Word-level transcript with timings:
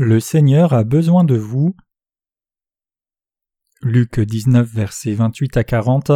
Le 0.00 0.20
Seigneur 0.20 0.74
a 0.74 0.84
besoin 0.84 1.24
de 1.24 1.34
vous. 1.34 1.74
Luc 3.82 4.20
19, 4.20 4.72
versets 4.72 5.14
28 5.14 5.56
à 5.56 5.64
40. 5.64 6.12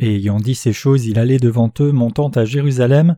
Et 0.00 0.16
ayant 0.16 0.40
dit 0.40 0.56
ces 0.56 0.72
choses, 0.72 1.06
il 1.06 1.20
allait 1.20 1.38
devant 1.38 1.72
eux, 1.78 1.92
montant 1.92 2.30
à 2.30 2.44
Jérusalem, 2.44 3.16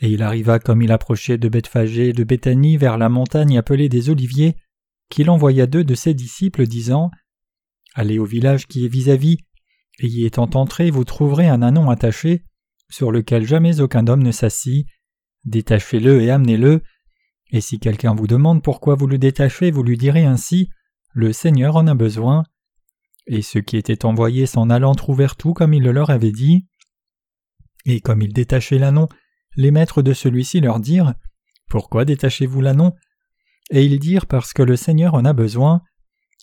et 0.00 0.08
il 0.08 0.22
arriva 0.22 0.58
comme 0.58 0.80
il 0.80 0.92
approchait 0.92 1.36
de 1.36 1.50
Bethphagée 1.50 2.08
et 2.08 2.12
de 2.14 2.24
Béthanie 2.24 2.78
vers 2.78 2.96
la 2.96 3.10
montagne 3.10 3.58
appelée 3.58 3.90
des 3.90 4.08
Oliviers, 4.08 4.56
qu'il 5.10 5.28
envoya 5.28 5.66
deux 5.66 5.84
de 5.84 5.94
ses 5.94 6.14
disciples, 6.14 6.66
disant 6.66 7.10
Allez 7.94 8.18
au 8.18 8.24
village 8.24 8.66
qui 8.66 8.86
est 8.86 8.88
vis-à-vis, 8.88 9.40
et 9.98 10.06
y 10.06 10.24
étant 10.24 10.48
entré, 10.54 10.90
vous 10.90 11.04
trouverez 11.04 11.50
un 11.50 11.60
anon 11.60 11.90
attaché, 11.90 12.46
sur 12.88 13.12
lequel 13.12 13.46
jamais 13.46 13.82
aucun 13.82 14.06
homme 14.06 14.22
ne 14.22 14.32
s'assit. 14.32 14.86
Détachez-le 15.44 16.22
et 16.22 16.30
amenez-le, 16.30 16.80
et 17.52 17.60
si 17.60 17.78
quelqu'un 17.78 18.14
vous 18.14 18.26
demande 18.26 18.62
pourquoi 18.62 18.94
vous 18.94 19.06
le 19.06 19.18
détachez, 19.18 19.70
vous 19.70 19.82
lui 19.82 19.98
direz 19.98 20.24
ainsi 20.24 20.70
Le 21.12 21.34
Seigneur 21.34 21.76
en 21.76 21.86
a 21.86 21.94
besoin. 21.94 22.44
Et 23.26 23.42
ceux 23.42 23.60
qui 23.60 23.76
étaient 23.76 24.06
envoyés 24.06 24.46
s'en 24.46 24.70
allant 24.70 24.94
trouvèrent 24.94 25.36
tout 25.36 25.52
comme 25.52 25.74
il 25.74 25.82
le 25.82 25.92
leur 25.92 26.08
avait 26.08 26.32
dit. 26.32 26.66
Et 27.84 28.00
comme 28.00 28.22
ils 28.22 28.32
détachaient 28.32 28.78
l'annon, 28.78 29.06
les 29.54 29.70
maîtres 29.70 30.00
de 30.00 30.14
celui-ci 30.14 30.60
leur 30.60 30.80
dirent 30.80 31.14
Pourquoi 31.68 32.06
détachez-vous 32.06 32.62
l'annon? 32.62 32.94
Et 33.70 33.84
ils 33.84 34.00
dirent 34.00 34.26
Parce 34.26 34.54
que 34.54 34.62
le 34.62 34.76
Seigneur 34.76 35.14
en 35.14 35.26
a 35.26 35.34
besoin. 35.34 35.82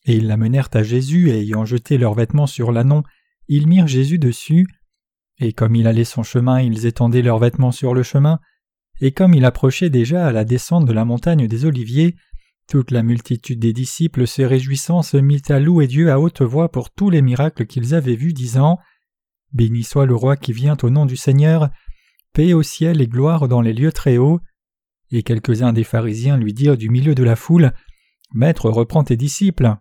Et 0.05 0.15
ils 0.15 0.27
l'amenèrent 0.27 0.69
à 0.73 0.83
Jésus, 0.83 1.29
et 1.29 1.39
ayant 1.39 1.65
jeté 1.65 1.97
leurs 1.97 2.13
vêtements 2.13 2.47
sur 2.47 2.71
l'annon, 2.71 3.03
ils 3.47 3.67
mirent 3.67 3.87
Jésus 3.87 4.19
dessus. 4.19 4.67
Et 5.39 5.53
comme 5.53 5.75
il 5.75 5.87
allait 5.87 6.03
son 6.03 6.23
chemin, 6.23 6.61
ils 6.61 6.85
étendaient 6.85 7.23
leurs 7.23 7.39
vêtements 7.39 7.71
sur 7.71 7.93
le 7.93 8.03
chemin, 8.03 8.39
et 9.01 9.11
comme 9.11 9.33
il 9.33 9.45
approchait 9.45 9.89
déjà 9.89 10.27
à 10.27 10.31
la 10.31 10.43
descente 10.43 10.85
de 10.85 10.93
la 10.93 11.05
montagne 11.05 11.47
des 11.47 11.65
Oliviers, 11.65 12.15
toute 12.67 12.91
la 12.91 13.01
multitude 13.01 13.59
des 13.59 13.73
disciples 13.73 14.27
se 14.27 14.43
réjouissant 14.43 15.01
se 15.01 15.17
mit 15.17 15.41
à 15.49 15.59
louer 15.59 15.87
Dieu 15.87 16.11
à 16.11 16.19
haute 16.19 16.41
voix 16.41 16.71
pour 16.71 16.91
tous 16.91 17.09
les 17.09 17.21
miracles 17.21 17.65
qu'ils 17.65 17.95
avaient 17.95 18.15
vus, 18.15 18.33
disant 18.33 18.77
Béni 19.53 19.83
soit 19.83 20.05
le 20.05 20.15
roi 20.15 20.37
qui 20.37 20.53
vient 20.53 20.77
au 20.83 20.89
nom 20.91 21.07
du 21.07 21.17
Seigneur, 21.17 21.69
paix 22.33 22.53
au 22.53 22.61
ciel 22.61 23.01
et 23.01 23.07
gloire 23.07 23.47
dans 23.47 23.61
les 23.61 23.73
lieux 23.73 23.91
très 23.91 24.17
hauts. 24.17 24.39
Et 25.11 25.23
quelques-uns 25.23 25.73
des 25.73 25.83
pharisiens 25.83 26.37
lui 26.37 26.53
dirent 26.53 26.77
du 26.77 26.89
milieu 26.89 27.15
de 27.15 27.23
la 27.23 27.35
foule 27.35 27.73
Maître, 28.33 28.69
reprends 28.69 29.03
tes 29.03 29.17
disciples. 29.17 29.75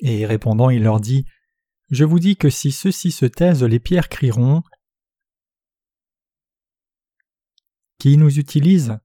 Et 0.00 0.26
répondant, 0.26 0.68
il 0.68 0.82
leur 0.82 1.00
dit 1.00 1.24
Je 1.90 2.04
vous 2.04 2.18
dis 2.18 2.36
que 2.36 2.50
si 2.50 2.70
ceux-ci 2.70 3.10
se 3.10 3.24
taisent, 3.24 3.64
les 3.64 3.80
pierres 3.80 4.10
crieront. 4.10 4.62
Qui 7.98 8.16
nous 8.16 8.38
utilise 8.38 8.98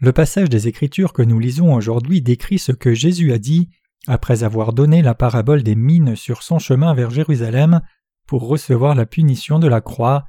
Le 0.00 0.12
passage 0.12 0.48
des 0.48 0.68
Écritures 0.68 1.12
que 1.12 1.22
nous 1.22 1.38
lisons 1.38 1.74
aujourd'hui 1.74 2.22
décrit 2.22 2.58
ce 2.58 2.72
que 2.72 2.94
Jésus 2.94 3.32
a 3.32 3.38
dit 3.38 3.68
après 4.06 4.44
avoir 4.44 4.72
donné 4.72 5.02
la 5.02 5.14
parabole 5.14 5.62
des 5.62 5.74
mines 5.74 6.14
sur 6.14 6.42
son 6.42 6.58
chemin 6.58 6.94
vers 6.94 7.10
Jérusalem 7.10 7.80
pour 8.26 8.46
recevoir 8.46 8.94
la 8.94 9.06
punition 9.06 9.58
de 9.58 9.66
la 9.66 9.80
croix. 9.80 10.24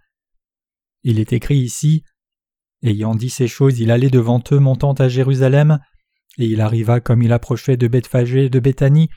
Il 1.03 1.19
est 1.19 1.33
écrit 1.33 1.57
ici 1.57 2.03
Ayant 2.83 3.15
dit 3.15 3.29
ces 3.29 3.47
choses, 3.47 3.79
il 3.79 3.89
allait 3.89 4.09
devant 4.09 4.43
eux 4.51 4.59
montant 4.59 4.93
à 4.93 5.07
Jérusalem, 5.07 5.79
et 6.37 6.45
il 6.45 6.61
arriva 6.61 6.99
comme 6.99 7.23
il 7.23 7.33
approchait 7.33 7.77
de 7.77 7.87
Bethphagée 7.87 8.45
et 8.45 8.49
de 8.49 8.59
Béthanie, 8.59 9.09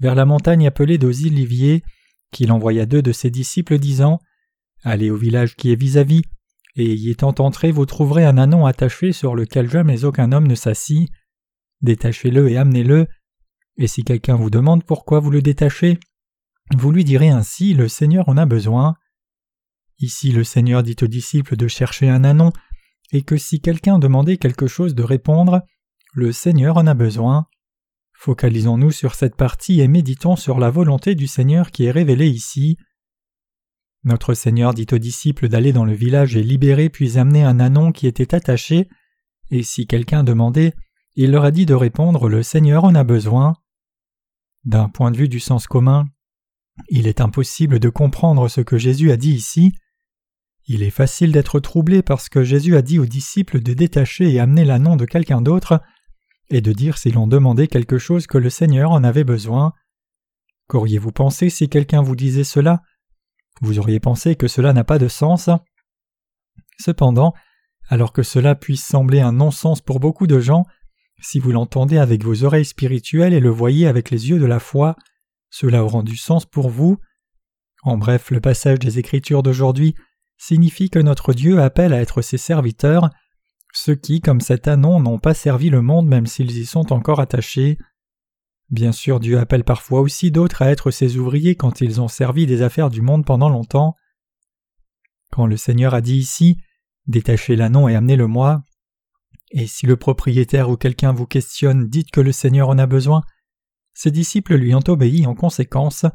vers 0.00 0.14
la 0.14 0.26
montagne 0.26 0.66
appelée 0.66 0.98
d'aux 0.98 1.24
Oliviers, 1.24 1.82
qu'il 2.32 2.52
envoya 2.52 2.84
deux 2.84 3.00
de 3.00 3.12
ses 3.12 3.30
disciples 3.30 3.78
disant 3.78 4.18
Allez 4.82 5.10
au 5.10 5.16
village 5.16 5.56
qui 5.56 5.72
est 5.72 5.80
vis-à-vis, 5.80 6.22
et 6.76 6.94
y 6.94 7.10
étant 7.10 7.34
entré, 7.38 7.70
vous 7.70 7.86
trouverez 7.86 8.24
un 8.24 8.36
anon 8.36 8.66
attaché 8.66 9.12
sur 9.12 9.34
lequel 9.34 9.70
jamais 9.70 10.04
aucun 10.04 10.32
homme 10.32 10.48
ne 10.48 10.54
s'assit. 10.54 11.08
Détachez-le 11.82 12.50
et 12.50 12.56
amenez-le. 12.56 13.06
Et 13.76 13.86
si 13.86 14.02
quelqu'un 14.02 14.36
vous 14.36 14.50
demande 14.50 14.84
pourquoi 14.84 15.20
vous 15.20 15.30
le 15.30 15.42
détachez, 15.42 15.98
vous 16.76 16.90
lui 16.90 17.04
direz 17.04 17.28
ainsi 17.28 17.74
Le 17.74 17.88
Seigneur 17.88 18.28
en 18.28 18.36
a 18.36 18.46
besoin. 18.46 18.96
Ici, 19.98 20.32
le 20.32 20.42
Seigneur 20.42 20.82
dit 20.82 20.96
aux 21.02 21.06
disciples 21.06 21.56
de 21.56 21.68
chercher 21.68 22.08
un 22.08 22.24
anon, 22.24 22.52
et 23.12 23.22
que 23.22 23.36
si 23.36 23.60
quelqu'un 23.60 23.98
demandait 23.98 24.38
quelque 24.38 24.66
chose 24.66 24.94
de 24.94 25.02
répondre, 25.04 25.62
le 26.12 26.32
Seigneur 26.32 26.76
en 26.76 26.86
a 26.86 26.94
besoin. 26.94 27.46
Focalisons-nous 28.14 28.90
sur 28.90 29.14
cette 29.14 29.36
partie 29.36 29.80
et 29.80 29.88
méditons 29.88 30.36
sur 30.36 30.58
la 30.58 30.70
volonté 30.70 31.14
du 31.14 31.26
Seigneur 31.26 31.70
qui 31.70 31.84
est 31.84 31.90
révélée 31.90 32.28
ici. 32.28 32.78
Notre 34.04 34.34
Seigneur 34.34 34.74
dit 34.74 34.86
aux 34.92 34.98
disciples 34.98 35.48
d'aller 35.48 35.72
dans 35.72 35.86
le 35.86 35.94
village 35.94 36.36
et 36.36 36.42
libérer 36.42 36.90
puis 36.90 37.18
amener 37.18 37.42
un 37.42 37.58
anon 37.58 37.90
qui 37.90 38.06
était 38.06 38.34
attaché, 38.34 38.88
et 39.50 39.62
si 39.62 39.86
quelqu'un 39.86 40.24
demandait, 40.24 40.74
il 41.16 41.30
leur 41.30 41.44
a 41.44 41.50
dit 41.50 41.64
de 41.64 41.74
répondre 41.74 42.28
Le 42.28 42.42
Seigneur 42.42 42.84
en 42.84 42.94
a 42.94 43.04
besoin. 43.04 43.54
D'un 44.64 44.88
point 44.88 45.10
de 45.10 45.16
vue 45.16 45.28
du 45.28 45.40
sens 45.40 45.66
commun, 45.66 46.06
il 46.88 47.06
est 47.06 47.20
impossible 47.20 47.78
de 47.78 47.88
comprendre 47.88 48.48
ce 48.48 48.60
que 48.60 48.76
Jésus 48.76 49.10
a 49.10 49.16
dit 49.16 49.32
ici. 49.32 49.72
Il 50.66 50.82
est 50.82 50.90
facile 50.90 51.32
d'être 51.32 51.60
troublé 51.60 52.02
parce 52.02 52.28
que 52.28 52.42
Jésus 52.42 52.76
a 52.76 52.82
dit 52.82 52.98
aux 52.98 53.06
disciples 53.06 53.60
de 53.60 53.74
détacher 53.74 54.30
et 54.32 54.40
amener 54.40 54.64
l'anon 54.64 54.96
de 54.96 55.04
quelqu'un 55.04 55.40
d'autre, 55.40 55.80
et 56.50 56.60
de 56.60 56.72
dire 56.72 56.98
s'ils 56.98 57.16
ont 57.16 57.26
demandé 57.26 57.68
quelque 57.68 57.96
chose 57.96 58.26
que 58.26 58.38
le 58.38 58.50
Seigneur 58.50 58.90
en 58.90 59.02
avait 59.02 59.24
besoin. 59.24 59.72
Qu'auriez-vous 60.68 61.12
pensé 61.12 61.48
si 61.48 61.68
quelqu'un 61.68 62.02
vous 62.02 62.16
disait 62.16 62.44
cela? 62.44 62.82
Vous 63.60 63.78
auriez 63.78 64.00
pensé 64.00 64.36
que 64.36 64.48
cela 64.48 64.72
n'a 64.72 64.84
pas 64.84 64.98
de 64.98 65.08
sens. 65.08 65.48
Cependant, 66.78 67.34
alors 67.88 68.12
que 68.12 68.22
cela 68.22 68.54
puisse 68.54 68.84
sembler 68.84 69.20
un 69.20 69.32
non-sens 69.32 69.80
pour 69.80 70.00
beaucoup 70.00 70.26
de 70.26 70.40
gens, 70.40 70.64
si 71.20 71.38
vous 71.38 71.52
l'entendez 71.52 71.98
avec 71.98 72.24
vos 72.24 72.44
oreilles 72.44 72.64
spirituelles 72.64 73.34
et 73.34 73.40
le 73.40 73.50
voyez 73.50 73.86
avec 73.86 74.10
les 74.10 74.30
yeux 74.30 74.38
de 74.38 74.46
la 74.46 74.58
foi, 74.58 74.96
cela 75.50 75.84
aura 75.84 76.02
du 76.02 76.16
sens 76.16 76.44
pour 76.44 76.68
vous. 76.68 76.98
En 77.82 77.96
bref, 77.96 78.30
le 78.30 78.40
passage 78.40 78.78
des 78.78 78.98
Écritures 78.98 79.42
d'aujourd'hui 79.42 79.94
signifie 80.36 80.90
que 80.90 80.98
notre 80.98 81.32
Dieu 81.32 81.60
appelle 81.60 81.92
à 81.92 82.00
être 82.00 82.22
ses 82.22 82.38
serviteurs, 82.38 83.10
ceux 83.72 83.94
qui, 83.94 84.20
comme 84.20 84.40
cet 84.40 84.68
anon, 84.68 85.00
n'ont 85.00 85.18
pas 85.18 85.34
servi 85.34 85.70
le 85.70 85.82
monde 85.82 86.06
même 86.06 86.26
s'ils 86.26 86.58
y 86.58 86.66
sont 86.66 86.92
encore 86.92 87.20
attachés. 87.20 87.78
Bien 88.70 88.92
sûr, 88.92 89.20
Dieu 89.20 89.38
appelle 89.38 89.64
parfois 89.64 90.00
aussi 90.00 90.30
d'autres 90.30 90.62
à 90.62 90.70
être 90.70 90.90
ses 90.90 91.16
ouvriers 91.16 91.54
quand 91.54 91.80
ils 91.80 92.00
ont 92.00 92.08
servi 92.08 92.46
des 92.46 92.62
affaires 92.62 92.90
du 92.90 93.02
monde 93.02 93.24
pendant 93.24 93.48
longtemps. 93.48 93.94
Quand 95.30 95.46
le 95.46 95.56
Seigneur 95.56 95.94
a 95.94 96.00
dit 96.00 96.16
ici 96.16 96.58
Détachez 97.06 97.54
l'annon 97.54 97.86
et 97.86 97.94
amenez-le-moi, 97.94 98.64
et 99.50 99.66
si 99.66 99.86
le 99.86 99.96
propriétaire 99.96 100.70
ou 100.70 100.76
quelqu'un 100.76 101.12
vous 101.12 101.26
questionne, 101.26 101.88
dites 101.88 102.10
que 102.10 102.20
le 102.20 102.32
Seigneur 102.32 102.70
en 102.70 102.78
a 102.78 102.86
besoin, 102.86 103.22
ses 103.92 104.10
disciples 104.10 104.56
lui 104.56 104.74
ont 104.74 104.82
obéi 104.88 105.26
en 105.26 105.34
conséquence. 105.34 106.06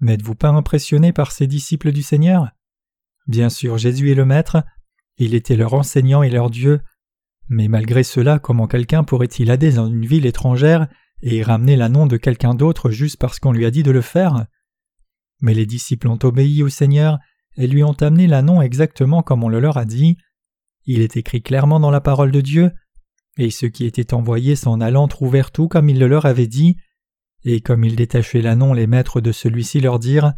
N'êtes-vous 0.00 0.34
pas 0.34 0.50
impressionné 0.50 1.12
par 1.12 1.32
ces 1.32 1.46
disciples 1.46 1.90
du 1.90 2.02
Seigneur? 2.02 2.50
Bien 3.26 3.48
sûr, 3.48 3.78
Jésus 3.78 4.10
est 4.12 4.14
le 4.14 4.26
Maître, 4.26 4.62
il 5.16 5.34
était 5.34 5.56
leur 5.56 5.72
enseignant 5.72 6.22
et 6.22 6.30
leur 6.30 6.50
Dieu, 6.50 6.82
mais 7.48 7.68
malgré 7.68 8.02
cela, 8.02 8.38
comment 8.38 8.66
quelqu'un 8.66 9.04
pourrait-il 9.04 9.50
aller 9.50 9.72
dans 9.72 9.86
une 9.86 10.06
ville 10.06 10.26
étrangère 10.26 10.88
et 11.22 11.42
ramener 11.42 11.76
l'annon 11.76 12.06
de 12.06 12.16
quelqu'un 12.16 12.54
d'autre 12.54 12.90
juste 12.90 13.18
parce 13.18 13.38
qu'on 13.38 13.52
lui 13.52 13.66
a 13.66 13.70
dit 13.70 13.82
de 13.82 13.90
le 13.90 14.00
faire 14.00 14.46
Mais 15.40 15.54
les 15.54 15.66
disciples 15.66 16.08
ont 16.08 16.18
obéi 16.22 16.62
au 16.62 16.68
Seigneur 16.68 17.18
et 17.56 17.66
lui 17.66 17.84
ont 17.84 17.96
amené 18.00 18.26
l'annon 18.26 18.62
exactement 18.62 19.22
comme 19.22 19.44
on 19.44 19.48
le 19.48 19.60
leur 19.60 19.76
a 19.76 19.84
dit. 19.84 20.16
Il 20.86 21.00
est 21.00 21.16
écrit 21.16 21.42
clairement 21.42 21.80
dans 21.80 21.90
la 21.90 22.00
parole 22.00 22.30
de 22.30 22.40
Dieu, 22.40 22.72
et 23.38 23.50
ceux 23.50 23.68
qui 23.68 23.84
étaient 23.84 24.14
envoyés 24.14 24.56
s'en 24.56 24.80
allant 24.80 25.08
trouvèrent 25.08 25.50
tout 25.50 25.68
comme 25.68 25.88
il 25.88 25.98
le 25.98 26.08
leur 26.08 26.26
avait 26.26 26.46
dit, 26.46 26.76
et 27.44 27.60
comme 27.60 27.84
ils 27.84 27.96
détachaient 27.96 28.42
l'annon, 28.42 28.72
les 28.72 28.86
maîtres 28.86 29.20
de 29.20 29.32
celui-ci 29.32 29.80
leur 29.80 29.98
dirent 29.98 30.32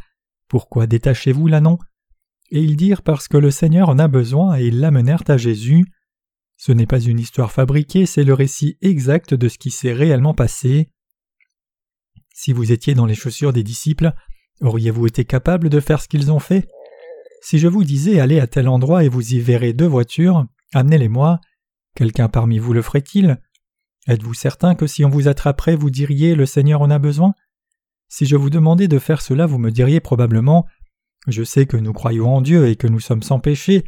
Pourquoi 0.49 0.87
détachez-vous 0.87 1.47
l'annon? 1.47 1.79
Et 2.51 2.61
ils 2.61 2.77
dirent 2.77 3.03
Parce 3.03 3.29
que 3.29 3.37
le 3.37 3.51
Seigneur 3.51 3.89
en 3.89 3.99
a 3.99 4.09
besoin, 4.09 4.59
et 4.59 4.67
ils 4.67 4.81
l'amenèrent 4.81 5.23
à 5.29 5.37
Jésus. 5.37 5.85
Ce 6.57 6.73
n'est 6.73 6.87
pas 6.87 7.01
une 7.01 7.21
histoire 7.21 7.53
fabriquée, 7.53 8.07
c'est 8.07 8.25
le 8.25 8.35
récit 8.35 8.79
exact 8.81 9.35
de 9.35 9.49
ce 9.49 9.59
qui 9.59 9.71
s'est 9.71 9.93
réellement 9.93 10.35
passé. 10.35 10.91
Si 12.35 12.53
vous 12.53 12.73
étiez 12.73 12.95
dans 12.95 13.07
les 13.07 13.15
chaussures 13.15 13.53
des 13.53 13.63
disciples, 13.63 14.13
auriez-vous 14.61 15.07
été 15.07 15.25
capable 15.25 15.69
de 15.69 15.81
faire 15.81 16.01
ce 16.01 16.09
qu'ils 16.09 16.33
ont 16.33 16.39
fait? 16.39 16.69
Si 17.43 17.59
je 17.59 17.69
vous 17.69 17.85
disais 17.85 18.21
allez 18.21 18.41
à 18.41 18.47
tel 18.47 18.69
endroit 18.69 19.05
et 19.05 19.09
vous 19.09 19.35
y 19.35 19.41
verrez 19.41 19.73
deux 19.73 19.87
voitures, 19.87 20.47
amenez-les-moi, 20.73 21.41
quelqu'un 21.95 22.29
parmi 22.29 22.59
vous 22.59 22.73
le 22.73 22.83
ferait-il? 22.83 23.39
Êtes-vous 24.09 24.35
certain 24.35 24.75
que 24.75 24.87
si 24.87 25.05
on 25.05 25.11
vous 25.11 25.29
attraperait, 25.29 25.77
vous 25.77 25.91
diriez 25.91 26.35
le 26.35 26.47
Seigneur 26.47 26.81
en 26.81 26.91
a 26.91 26.99
besoin? 26.99 27.35
Si 28.09 28.25
je 28.25 28.37
vous 28.37 28.51
demandais 28.51 28.89
de 28.89 28.99
faire 28.99 29.21
cela, 29.21 29.47
vous 29.47 29.59
me 29.59 29.71
diriez 29.71 30.01
probablement 30.01 30.67
Je 31.27 31.43
sais 31.43 31.67
que 31.67 31.77
nous 31.77 31.93
croyons 31.93 32.37
en 32.37 32.41
Dieu 32.41 32.69
et 32.69 32.77
que 32.77 32.87
nous 32.87 33.01
sommes 33.01 33.23
sans 33.23 33.41
péché, 33.41 33.85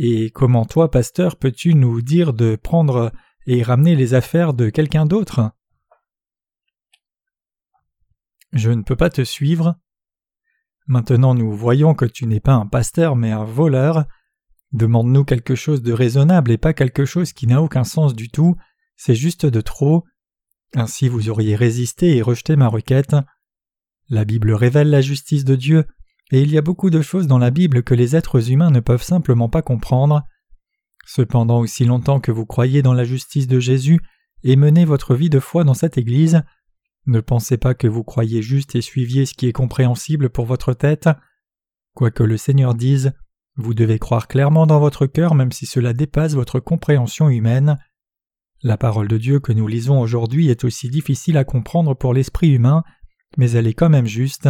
et 0.00 0.30
comment 0.30 0.64
toi, 0.64 0.92
pasteur, 0.92 1.36
peux-tu 1.36 1.74
nous 1.74 2.00
dire 2.02 2.32
de 2.32 2.54
prendre 2.54 3.12
et 3.46 3.64
ramener 3.64 3.96
les 3.96 4.14
affaires 4.14 4.54
de 4.54 4.70
quelqu'un 4.70 5.06
d'autre? 5.06 5.50
Je 8.52 8.70
ne 8.70 8.82
peux 8.82 8.94
pas 8.94 9.10
te 9.10 9.24
suivre. 9.24 9.74
Maintenant 10.86 11.34
nous 11.34 11.52
voyons 11.52 11.94
que 11.94 12.04
tu 12.04 12.26
n'es 12.26 12.38
pas 12.38 12.54
un 12.54 12.66
pasteur 12.66 13.16
mais 13.16 13.32
un 13.32 13.42
voleur. 13.42 14.06
Demande-nous 14.70 15.24
quelque 15.24 15.56
chose 15.56 15.82
de 15.82 15.92
raisonnable 15.92 16.52
et 16.52 16.58
pas 16.58 16.74
quelque 16.74 17.04
chose 17.04 17.32
qui 17.32 17.48
n'a 17.48 17.60
aucun 17.60 17.84
sens 17.84 18.14
du 18.14 18.30
tout, 18.30 18.54
c'est 18.96 19.16
juste 19.16 19.46
de 19.46 19.60
trop. 19.60 20.04
Ainsi 20.76 21.08
vous 21.08 21.28
auriez 21.28 21.56
résisté 21.56 22.16
et 22.16 22.22
rejeté 22.22 22.54
ma 22.54 22.68
requête. 22.68 23.16
La 24.08 24.24
Bible 24.24 24.52
révèle 24.52 24.90
la 24.90 25.00
justice 25.00 25.44
de 25.44 25.56
Dieu, 25.56 25.86
et 26.30 26.42
il 26.42 26.50
y 26.50 26.58
a 26.58 26.62
beaucoup 26.62 26.90
de 26.90 27.00
choses 27.00 27.26
dans 27.26 27.38
la 27.38 27.50
Bible 27.50 27.82
que 27.82 27.94
les 27.94 28.14
êtres 28.14 28.50
humains 28.50 28.70
ne 28.70 28.80
peuvent 28.80 29.02
simplement 29.02 29.48
pas 29.48 29.62
comprendre. 29.62 30.22
Cependant, 31.06 31.60
aussi 31.60 31.84
longtemps 31.84 32.20
que 32.20 32.32
vous 32.32 32.44
croyez 32.44 32.82
dans 32.82 32.92
la 32.92 33.04
justice 33.04 33.46
de 33.46 33.60
Jésus 33.60 34.00
et 34.44 34.56
menez 34.56 34.84
votre 34.84 35.14
vie 35.14 35.30
de 35.30 35.40
foi 35.40 35.64
dans 35.64 35.74
cette 35.74 35.96
Église, 35.96 36.42
ne 37.06 37.20
pensez 37.20 37.56
pas 37.56 37.72
que 37.72 37.88
vous 37.88 38.04
croyez 38.04 38.42
juste 38.42 38.76
et 38.76 38.82
suiviez 38.82 39.24
ce 39.24 39.32
qui 39.32 39.46
est 39.46 39.52
compréhensible 39.52 40.28
pour 40.28 40.44
votre 40.44 40.74
tête. 40.74 41.08
Quoique 41.94 42.22
le 42.22 42.36
Seigneur 42.36 42.74
dise, 42.74 43.12
vous 43.56 43.72
devez 43.72 43.98
croire 43.98 44.28
clairement 44.28 44.66
dans 44.66 44.78
votre 44.78 45.06
cœur 45.06 45.34
même 45.34 45.50
si 45.50 45.64
cela 45.64 45.94
dépasse 45.94 46.34
votre 46.34 46.60
compréhension 46.60 47.30
humaine. 47.30 47.78
La 48.62 48.76
parole 48.76 49.08
de 49.08 49.16
Dieu 49.16 49.40
que 49.40 49.52
nous 49.52 49.66
lisons 49.66 49.98
aujourd'hui 50.00 50.50
est 50.50 50.64
aussi 50.64 50.90
difficile 50.90 51.38
à 51.38 51.44
comprendre 51.44 51.94
pour 51.94 52.12
l'esprit 52.12 52.50
humain, 52.50 52.84
mais 53.36 53.52
elle 53.52 53.66
est 53.66 53.74
quand 53.74 53.88
même 53.88 54.06
juste. 54.06 54.48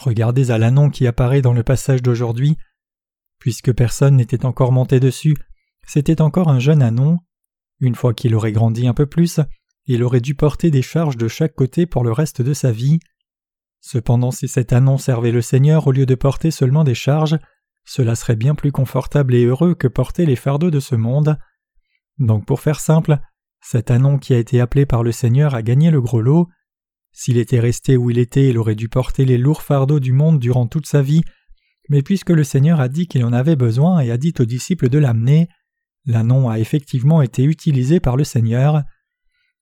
Regardez 0.00 0.50
à 0.50 0.56
l'annon 0.56 0.88
qui 0.88 1.06
apparaît 1.06 1.42
dans 1.42 1.52
le 1.52 1.62
passage 1.62 2.02
d'aujourd'hui. 2.02 2.56
Puisque 3.38 3.72
personne 3.72 4.16
n'était 4.16 4.46
encore 4.46 4.72
monté 4.72 4.98
dessus, 4.98 5.36
c'était 5.86 6.22
encore 6.22 6.48
un 6.48 6.58
jeune 6.58 6.80
anon. 6.80 7.18
Une 7.80 7.94
fois 7.94 8.14
qu'il 8.14 8.34
aurait 8.34 8.52
grandi 8.52 8.86
un 8.86 8.94
peu 8.94 9.04
plus, 9.04 9.40
il 9.84 10.02
aurait 10.02 10.22
dû 10.22 10.34
porter 10.34 10.70
des 10.70 10.80
charges 10.80 11.18
de 11.18 11.28
chaque 11.28 11.54
côté 11.54 11.84
pour 11.84 12.02
le 12.02 12.12
reste 12.12 12.40
de 12.40 12.54
sa 12.54 12.72
vie. 12.72 12.98
Cependant, 13.80 14.30
si 14.30 14.48
cet 14.48 14.72
anon 14.72 14.96
servait 14.96 15.32
le 15.32 15.42
Seigneur 15.42 15.86
au 15.86 15.92
lieu 15.92 16.06
de 16.06 16.14
porter 16.14 16.50
seulement 16.50 16.84
des 16.84 16.94
charges, 16.94 17.38
cela 17.84 18.14
serait 18.14 18.36
bien 18.36 18.54
plus 18.54 18.72
confortable 18.72 19.34
et 19.34 19.44
heureux 19.44 19.74
que 19.74 19.88
porter 19.88 20.24
les 20.24 20.36
fardeaux 20.36 20.70
de 20.70 20.80
ce 20.80 20.94
monde. 20.94 21.38
Donc 22.18 22.46
pour 22.46 22.60
faire 22.60 22.80
simple, 22.80 23.18
cet 23.60 23.90
anon 23.90 24.18
qui 24.18 24.32
a 24.32 24.38
été 24.38 24.60
appelé 24.60 24.86
par 24.86 25.02
le 25.02 25.12
Seigneur 25.12 25.54
a 25.54 25.60
gagné 25.60 25.90
le 25.90 26.00
gros 26.00 26.22
lot. 26.22 26.48
S'il 27.20 27.36
était 27.36 27.60
resté 27.60 27.98
où 27.98 28.08
il 28.08 28.16
était, 28.16 28.48
il 28.48 28.56
aurait 28.56 28.74
dû 28.74 28.88
porter 28.88 29.26
les 29.26 29.36
lourds 29.36 29.60
fardeaux 29.60 30.00
du 30.00 30.14
monde 30.14 30.38
durant 30.38 30.66
toute 30.66 30.86
sa 30.86 31.02
vie, 31.02 31.20
mais 31.90 32.00
puisque 32.00 32.30
le 32.30 32.44
Seigneur 32.44 32.80
a 32.80 32.88
dit 32.88 33.08
qu'il 33.08 33.26
en 33.26 33.34
avait 33.34 33.56
besoin 33.56 34.00
et 34.00 34.10
a 34.10 34.16
dit 34.16 34.32
aux 34.38 34.46
disciples 34.46 34.88
de 34.88 34.96
l'amener, 34.96 35.50
l'anon 36.06 36.48
a 36.48 36.58
effectivement 36.58 37.20
été 37.20 37.44
utilisé 37.44 38.00
par 38.00 38.16
le 38.16 38.24
Seigneur. 38.24 38.84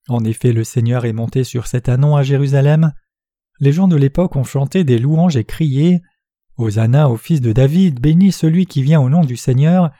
En 0.06 0.22
effet, 0.22 0.52
le 0.52 0.62
Seigneur 0.62 1.05
est 1.05 1.12
monté 1.12 1.43
sur 1.43 1.66
cet 1.66 1.88
anon 1.88 2.14
à 2.14 2.22
Jérusalem. 2.22 2.93
Les 3.58 3.72
gens 3.72 3.88
de 3.88 3.96
l'époque 3.96 4.37
ont 4.37 4.44
chanté 4.44 4.84
des 4.84 5.00
louanges 5.00 5.37
et 5.37 5.43
crié 5.43 6.00
Hosanna 6.58 7.10
au 7.10 7.16
fils 7.16 7.40
de 7.40 7.50
David, 7.50 7.99
béni 7.99 8.31
celui 8.31 8.66
qui 8.66 8.84
vient 8.84 9.00
au 9.00 9.08
nom 9.08 9.25
du 9.25 9.37
Seigneur, 9.37 9.90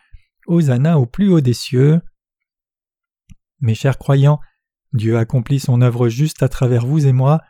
Hosanna 0.47 1.01
au 1.01 1.07
plus 1.07 1.29
haut 1.29 1.41
des 1.41 1.55
cieux. 1.55 2.03
Mes 3.61 3.75
chers 3.75 3.99
croyants, 3.99 4.39
Dieu 4.93 5.19
accomplit 5.19 5.61
son 5.61 5.81
œuvre 5.83 6.09
juste 6.09 6.43
à 6.43 6.49
travers 6.49 6.87
vous 6.87 7.07
et 7.07 7.13
moi, 7.13 7.41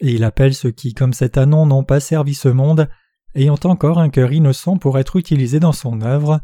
et 0.00 0.12
il 0.12 0.24
appelle 0.24 0.54
ceux 0.54 0.70
qui, 0.70 0.92
comme 0.92 1.12
cet 1.12 1.38
anon, 1.38 1.66
n'ont 1.66 1.84
pas 1.84 2.00
servi 2.00 2.34
ce 2.34 2.48
monde, 2.48 2.88
ayant 3.34 3.58
encore 3.64 3.98
un 3.98 4.10
cœur 4.10 4.32
innocent 4.32 4.76
pour 4.76 4.98
être 4.98 5.16
utilisé 5.16 5.60
dans 5.60 5.72
son 5.72 6.02
œuvre. 6.02 6.40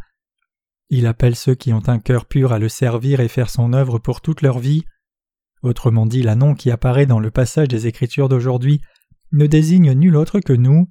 Il 0.88 1.06
appelle 1.06 1.36
ceux 1.36 1.54
qui 1.54 1.72
ont 1.72 1.88
un 1.88 1.98
cœur 1.98 2.26
pur 2.26 2.52
à 2.52 2.58
le 2.58 2.68
servir 2.68 3.20
et 3.20 3.28
faire 3.28 3.50
son 3.50 3.72
œuvre 3.72 3.98
pour 3.98 4.20
toute 4.20 4.42
leur 4.42 4.58
vie. 4.58 4.84
Autrement 5.62 6.06
dit, 6.06 6.22
l'annon 6.22 6.54
qui 6.54 6.70
apparaît 6.70 7.06
dans 7.06 7.20
le 7.20 7.30
passage 7.30 7.68
des 7.68 7.86
Écritures 7.86 8.28
d'aujourd'hui 8.28 8.80
ne 9.32 9.46
désigne 9.46 9.92
nul 9.92 10.16
autre 10.16 10.40
que 10.40 10.52
nous. 10.52 10.88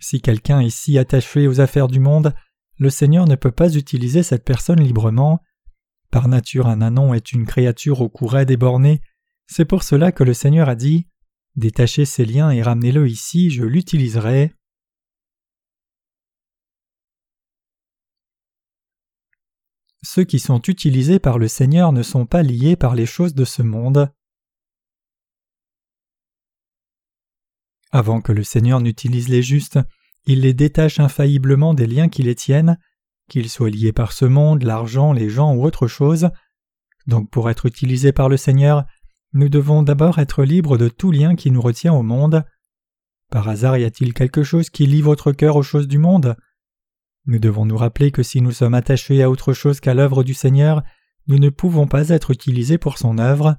Si 0.00 0.20
quelqu'un 0.20 0.60
est 0.60 0.70
si 0.70 0.98
attaché 0.98 1.48
aux 1.48 1.60
affaires 1.60 1.88
du 1.88 1.98
monde, 1.98 2.34
le 2.78 2.90
Seigneur 2.90 3.26
ne 3.26 3.34
peut 3.34 3.50
pas 3.50 3.74
utiliser 3.74 4.22
cette 4.22 4.44
personne 4.44 4.80
librement. 4.80 5.40
Par 6.10 6.28
nature, 6.28 6.66
un 6.66 6.80
anon 6.80 7.12
est 7.12 7.32
une 7.32 7.46
créature 7.46 8.00
au 8.00 8.08
cou 8.08 8.26
raide 8.26 8.50
et 8.50 8.56
borné. 8.56 9.02
C'est 9.46 9.64
pour 9.64 9.82
cela 9.82 10.12
que 10.12 10.24
le 10.24 10.34
Seigneur 10.34 10.68
a 10.68 10.74
dit 10.74 11.06
Détachez 11.56 12.04
ces 12.04 12.24
liens 12.24 12.50
et 12.50 12.62
ramenez-le 12.62 13.08
ici, 13.08 13.50
je 13.50 13.64
l'utiliserai. 13.64 14.54
Ceux 20.02 20.24
qui 20.24 20.38
sont 20.38 20.62
utilisés 20.62 21.18
par 21.18 21.38
le 21.38 21.48
Seigneur 21.48 21.92
ne 21.92 22.02
sont 22.02 22.24
pas 22.24 22.42
liés 22.42 22.76
par 22.76 22.94
les 22.94 23.06
choses 23.06 23.34
de 23.34 23.44
ce 23.44 23.62
monde. 23.62 24.10
Avant 27.90 28.20
que 28.20 28.32
le 28.32 28.44
Seigneur 28.44 28.80
n'utilise 28.80 29.28
les 29.28 29.42
justes, 29.42 29.78
il 30.26 30.42
les 30.42 30.54
détache 30.54 31.00
infailliblement 31.00 31.74
des 31.74 31.86
liens 31.86 32.08
qui 32.08 32.22
les 32.22 32.34
tiennent, 32.34 32.78
qu'ils 33.28 33.48
soient 33.48 33.70
liés 33.70 33.92
par 33.92 34.12
ce 34.12 34.24
monde, 34.24 34.62
l'argent, 34.62 35.12
les 35.12 35.28
gens 35.30 35.54
ou 35.54 35.64
autre 35.64 35.86
chose. 35.86 36.30
Donc 37.06 37.30
pour 37.30 37.48
être 37.50 37.66
utilisés 37.66 38.12
par 38.12 38.28
le 38.28 38.36
Seigneur, 38.36 38.84
nous 39.32 39.48
devons 39.48 39.82
d'abord 39.82 40.18
être 40.18 40.42
libres 40.42 40.78
de 40.78 40.88
tout 40.88 41.10
lien 41.10 41.36
qui 41.36 41.50
nous 41.50 41.60
retient 41.60 41.92
au 41.92 42.02
monde. 42.02 42.44
Par 43.30 43.48
hasard 43.48 43.76
y 43.76 43.84
a-t-il 43.84 44.14
quelque 44.14 44.42
chose 44.42 44.70
qui 44.70 44.86
lie 44.86 45.02
votre 45.02 45.32
cœur 45.32 45.56
aux 45.56 45.62
choses 45.62 45.86
du 45.86 45.98
monde? 45.98 46.36
Nous 47.26 47.38
devons 47.38 47.66
nous 47.66 47.76
rappeler 47.76 48.10
que 48.10 48.22
si 48.22 48.40
nous 48.40 48.52
sommes 48.52 48.74
attachés 48.74 49.22
à 49.22 49.28
autre 49.28 49.52
chose 49.52 49.80
qu'à 49.80 49.92
l'œuvre 49.92 50.24
du 50.24 50.32
Seigneur, 50.32 50.82
nous 51.26 51.38
ne 51.38 51.50
pouvons 51.50 51.86
pas 51.86 52.08
être 52.08 52.30
utilisés 52.30 52.78
pour 52.78 52.96
son 52.96 53.18
œuvre. 53.18 53.56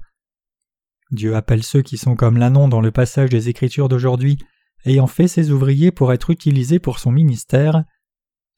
Dieu 1.12 1.36
appelle 1.36 1.62
ceux 1.62 1.82
qui 1.82 1.96
sont 1.96 2.16
comme 2.16 2.36
l'Anon 2.36 2.66
dans 2.66 2.80
le 2.80 2.90
passage 2.90 3.30
des 3.30 3.48
Écritures 3.48 3.88
d'aujourd'hui, 3.88 4.38
ayant 4.84 5.06
fait 5.06 5.28
ses 5.28 5.52
ouvriers 5.52 5.92
pour 5.92 6.12
être 6.12 6.30
utilisés 6.30 6.80
pour 6.80 6.98
son 6.98 7.12
ministère. 7.12 7.84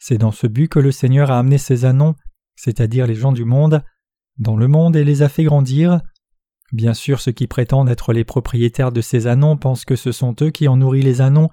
C'est 0.04 0.18
dans 0.18 0.32
ce 0.32 0.48
but 0.48 0.66
que 0.66 0.80
le 0.80 0.90
Seigneur 0.90 1.30
a 1.30 1.38
amené 1.38 1.58
ses 1.58 1.84
Anons, 1.84 2.16
c'est-à-dire 2.56 3.06
les 3.06 3.14
gens 3.14 3.30
du 3.30 3.44
monde, 3.44 3.84
dans 4.36 4.56
le 4.56 4.66
monde 4.66 4.96
et 4.96 5.04
les 5.04 5.22
a 5.22 5.28
fait 5.28 5.44
grandir. 5.44 6.00
Bien 6.72 6.92
sûr, 6.92 7.20
ceux 7.20 7.30
qui 7.30 7.46
prétendent 7.46 7.88
être 7.88 8.12
les 8.12 8.24
propriétaires 8.24 8.90
de 8.90 9.00
ces 9.00 9.28
Anons 9.28 9.56
pensent 9.56 9.84
que 9.84 9.94
ce 9.94 10.10
sont 10.10 10.34
eux 10.42 10.50
qui 10.50 10.66
ont 10.66 10.76
nourri 10.76 11.02
les 11.02 11.20
Anons, 11.20 11.50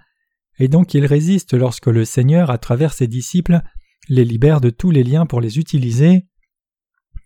et 0.57 0.67
donc 0.67 0.95
ils 0.95 1.05
résistent 1.05 1.53
lorsque 1.53 1.85
le 1.85 2.05
Seigneur, 2.05 2.49
à 2.49 2.57
travers 2.57 2.91
ses 2.91 3.05
disciples, 3.05 3.61
les 4.07 4.25
libère 4.25 4.61
de 4.61 4.71
tous 4.71 4.89
les 4.89 5.03
liens 5.03 5.27
pour 5.27 5.41
les 5.41 5.59
utiliser. 5.59 6.25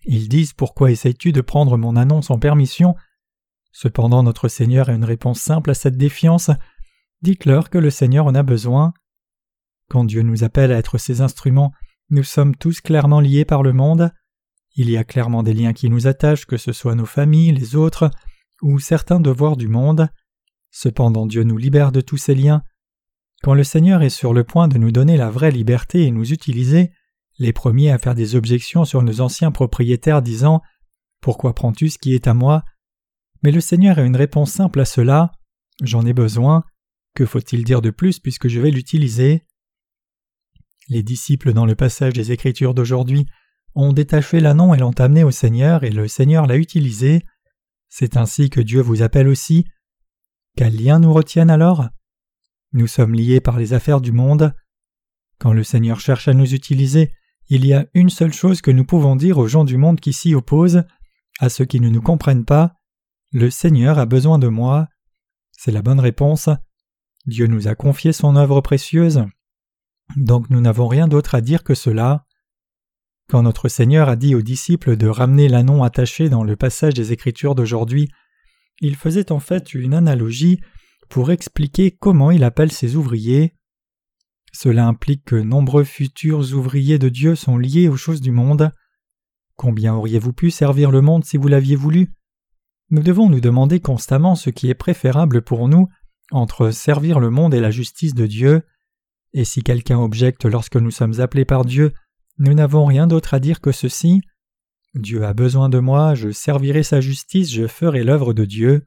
Ils 0.04 0.28
disent 0.28 0.52
Pourquoi 0.52 0.92
essayes-tu 0.92 1.32
de 1.32 1.40
prendre 1.40 1.78
mon 1.78 1.96
annonce 1.96 2.32
en 2.32 2.38
permission? 2.38 2.96
Cependant, 3.72 4.24
notre 4.24 4.50
Seigneur 4.50 4.90
a 4.90 4.94
une 4.94 5.06
réponse 5.06 5.40
simple 5.40 5.70
à 5.70 5.74
cette 5.74 5.96
défiance. 5.96 6.52
Dites-leur 7.22 7.70
que 7.70 7.78
le 7.78 7.92
Seigneur 7.92 8.26
en 8.26 8.36
a 8.36 8.44
besoin. 8.44 8.94
Quand 9.94 10.06
Dieu 10.06 10.24
nous 10.24 10.44
appelle 10.44 10.72
à 10.72 10.80
être 10.80 10.98
ses 10.98 11.22
instruments, 11.22 11.72
nous 12.10 12.24
sommes 12.24 12.56
tous 12.56 12.82
clairement 12.82 13.20
liés 13.20 13.46
par 13.46 13.62
le 13.62 13.74
monde. 13.74 14.12
Il 14.76 14.90
y 14.90 14.98
a 14.98 15.04
clairement 15.04 15.44
des 15.44 15.54
liens 15.54 15.74
qui 15.74 15.88
nous 15.88 16.08
attachent, 16.08 16.48
que 16.48 16.58
ce 16.58 16.72
soit 16.72 16.96
nos 16.96 17.06
familles, 17.06 17.52
les 17.52 17.76
autres, 17.76 18.10
ou 18.64 18.80
certains 18.80 19.20
devoirs 19.20 19.56
du 19.56 19.68
monde. 19.68 20.10
Cependant 20.72 21.28
Dieu 21.28 21.44
nous 21.44 21.58
libère 21.58 21.92
de 21.92 22.02
tous 22.02 22.18
ces 22.18 22.34
liens, 22.34 22.64
quand 23.44 23.54
le 23.54 23.64
Seigneur 23.64 24.02
est 24.02 24.10
sur 24.10 24.34
le 24.34 24.44
point 24.44 24.68
de 24.68 24.80
nous 24.80 24.92
donner 24.92 25.16
la 25.16 25.30
vraie 25.30 25.52
liberté 25.52 26.08
et 26.08 26.12
nous 26.12 26.34
utiliser, 26.34 26.90
les 27.38 27.54
premiers 27.54 27.92
à 27.92 28.00
faire 28.00 28.16
des 28.16 28.36
objections 28.36 28.86
sur 28.86 29.04
nos 29.04 29.22
anciens 29.22 29.52
propriétaires 29.52 30.24
disant 30.24 30.64
Pourquoi 31.22 31.54
prends-tu 31.54 31.92
ce 31.92 32.00
qui 32.00 32.16
est 32.16 32.26
à 32.26 32.34
moi? 32.34 32.64
Mais 33.44 33.52
le 33.52 33.62
Seigneur 33.62 34.00
a 34.00 34.02
une 34.02 34.16
réponse 34.16 34.54
simple 34.54 34.80
à 34.80 34.86
cela 34.86 35.34
J'en 35.84 36.04
ai 36.04 36.14
besoin. 36.14 36.64
Que 37.14 37.28
faut-il 37.28 37.64
dire 37.64 37.84
de 37.84 37.92
plus 37.92 38.18
puisque 38.18 38.48
je 38.48 38.60
vais 38.60 38.72
l'utiliser? 38.72 39.46
Les 40.90 41.04
disciples 41.04 41.54
dans 41.54 41.66
le 41.66 41.76
passage 41.76 42.14
des 42.14 42.32
Écritures 42.32 42.74
d'aujourd'hui 42.74 43.26
ont 43.76 43.94
détaché 43.94 44.40
l'annon 44.40 44.74
et 44.74 44.78
l'ont 44.78 44.92
amené 44.92 45.24
au 45.24 45.32
Seigneur 45.32 45.84
et 45.84 45.90
le 45.90 46.08
Seigneur 46.08 46.46
l'a 46.46 46.58
utilisé. 46.58 47.24
C'est 47.90 48.18
ainsi 48.18 48.50
que 48.50 48.62
Dieu 48.62 48.82
vous 48.82 49.02
appelle 49.02 49.28
aussi. 49.28 49.66
Quels 50.56 50.76
liens 50.76 51.00
nous 51.00 51.14
retiennent 51.14 51.50
alors? 51.50 51.88
Nous 52.74 52.88
sommes 52.88 53.14
liés 53.14 53.40
par 53.40 53.58
les 53.58 53.74
affaires 53.74 54.02
du 54.02 54.12
monde. 54.12 54.54
Quand 55.40 55.54
le 55.54 55.64
Seigneur 55.64 56.00
cherche 56.00 56.28
à 56.28 56.34
nous 56.34 56.54
utiliser, 56.54 57.12
il 57.50 57.66
y 57.66 57.74
a 57.74 57.88
une 57.94 58.10
seule 58.10 58.34
chose 58.34 58.62
que 58.62 58.72
nous 58.72 58.86
pouvons 58.86 59.16
dire 59.16 59.38
aux 59.38 59.48
gens 59.48 59.64
du 59.64 59.78
monde 59.78 60.00
qui 60.00 60.14
s'y 60.14 60.36
opposent, 60.36 60.84
à 61.40 61.50
ceux 61.50 61.66
qui 61.66 61.80
ne 61.80 61.90
nous 61.90 62.02
comprennent 62.02 62.46
pas. 62.46 62.76
Le 63.32 63.50
Seigneur 63.50 64.00
a 64.00 64.06
besoin 64.06 64.40
de 64.40 64.48
moi. 64.48 64.88
C'est 65.52 65.72
la 65.72 65.82
bonne 65.82 66.00
réponse. 66.00 66.50
Dieu 67.26 67.48
nous 67.48 67.68
a 67.68 67.76
confié 67.76 68.14
son 68.14 68.36
œuvre 68.36 68.62
précieuse. 68.62 69.26
Donc 70.16 70.50
nous 70.50 70.62
n'avons 70.62 70.88
rien 70.88 71.08
d'autre 71.08 71.36
à 71.36 71.42
dire 71.42 71.64
que 71.64 71.76
cela. 71.76 72.26
Quand 73.30 73.44
notre 73.44 73.70
Seigneur 73.70 74.10
a 74.10 74.16
dit 74.16 74.36
aux 74.36 74.42
disciples 74.42 74.98
de 74.98 75.08
ramener 75.08 75.48
l'annon 75.48 75.84
attaché 75.84 76.30
dans 76.30 76.44
le 76.44 76.56
passage 76.56 76.94
des 76.94 77.14
Écritures 77.14 77.56
d'aujourd'hui, 77.56 78.10
il 78.82 78.96
faisait 78.96 79.32
en 79.32 79.40
fait 79.40 79.74
une 79.74 79.94
analogie 79.94 80.60
pour 81.10 81.32
expliquer 81.32 81.92
comment 81.92 82.32
il 82.32 82.44
appelle 82.44 82.72
ses 82.72 82.96
ouvriers. 82.96 83.56
Cela 84.52 84.86
implique 84.86 85.26
que 85.26 85.36
nombreux 85.36 85.84
futurs 85.84 86.54
ouvriers 86.54 87.00
de 87.00 87.10
Dieu 87.10 87.36
sont 87.36 87.58
liés 87.58 87.88
aux 87.88 87.98
choses 87.98 88.22
du 88.22 88.32
monde. 88.32 88.72
Combien 89.56 89.96
auriez-vous 89.96 90.34
pu 90.34 90.52
servir 90.52 90.92
le 90.92 91.02
monde 91.02 91.26
si 91.26 91.38
vous 91.38 91.48
l'aviez 91.48 91.76
voulu? 91.76 92.14
Nous 92.90 93.02
devons 93.02 93.30
nous 93.30 93.40
demander 93.40 93.80
constamment 93.80 94.36
ce 94.36 94.50
qui 94.50 94.70
est 94.70 94.76
préférable 94.76 95.42
pour 95.42 95.68
nous 95.68 95.88
entre 96.32 96.72
servir 96.72 97.20
le 97.20 97.30
monde 97.30 97.54
et 97.54 97.60
la 97.60 97.72
justice 97.72 98.14
de 98.14 98.28
Dieu. 98.28 98.64
Et 99.34 99.46
si 99.46 99.64
quelqu'un 99.64 100.00
objecte 100.00 100.46
lorsque 100.46 100.76
nous 100.76 100.92
sommes 100.92 101.20
appelés 101.20 101.46
par 101.46 101.66
Dieu, 101.66 101.94
nous 102.38 102.54
n'avons 102.54 102.86
rien 102.86 103.08
d'autre 103.08 103.34
à 103.34 103.40
dire 103.40 103.62
que 103.62 103.72
ceci. 103.72 104.22
Dieu 104.94 105.26
a 105.26 105.34
besoin 105.34 105.70
de 105.70 105.80
moi, 105.80 106.14
je 106.14 106.30
servirai 106.30 106.84
sa 106.84 107.02
justice, 107.02 107.52
je 107.52 107.68
ferai 107.68 108.04
l'œuvre 108.04 108.34
de 108.34 108.46
Dieu. 108.46 108.86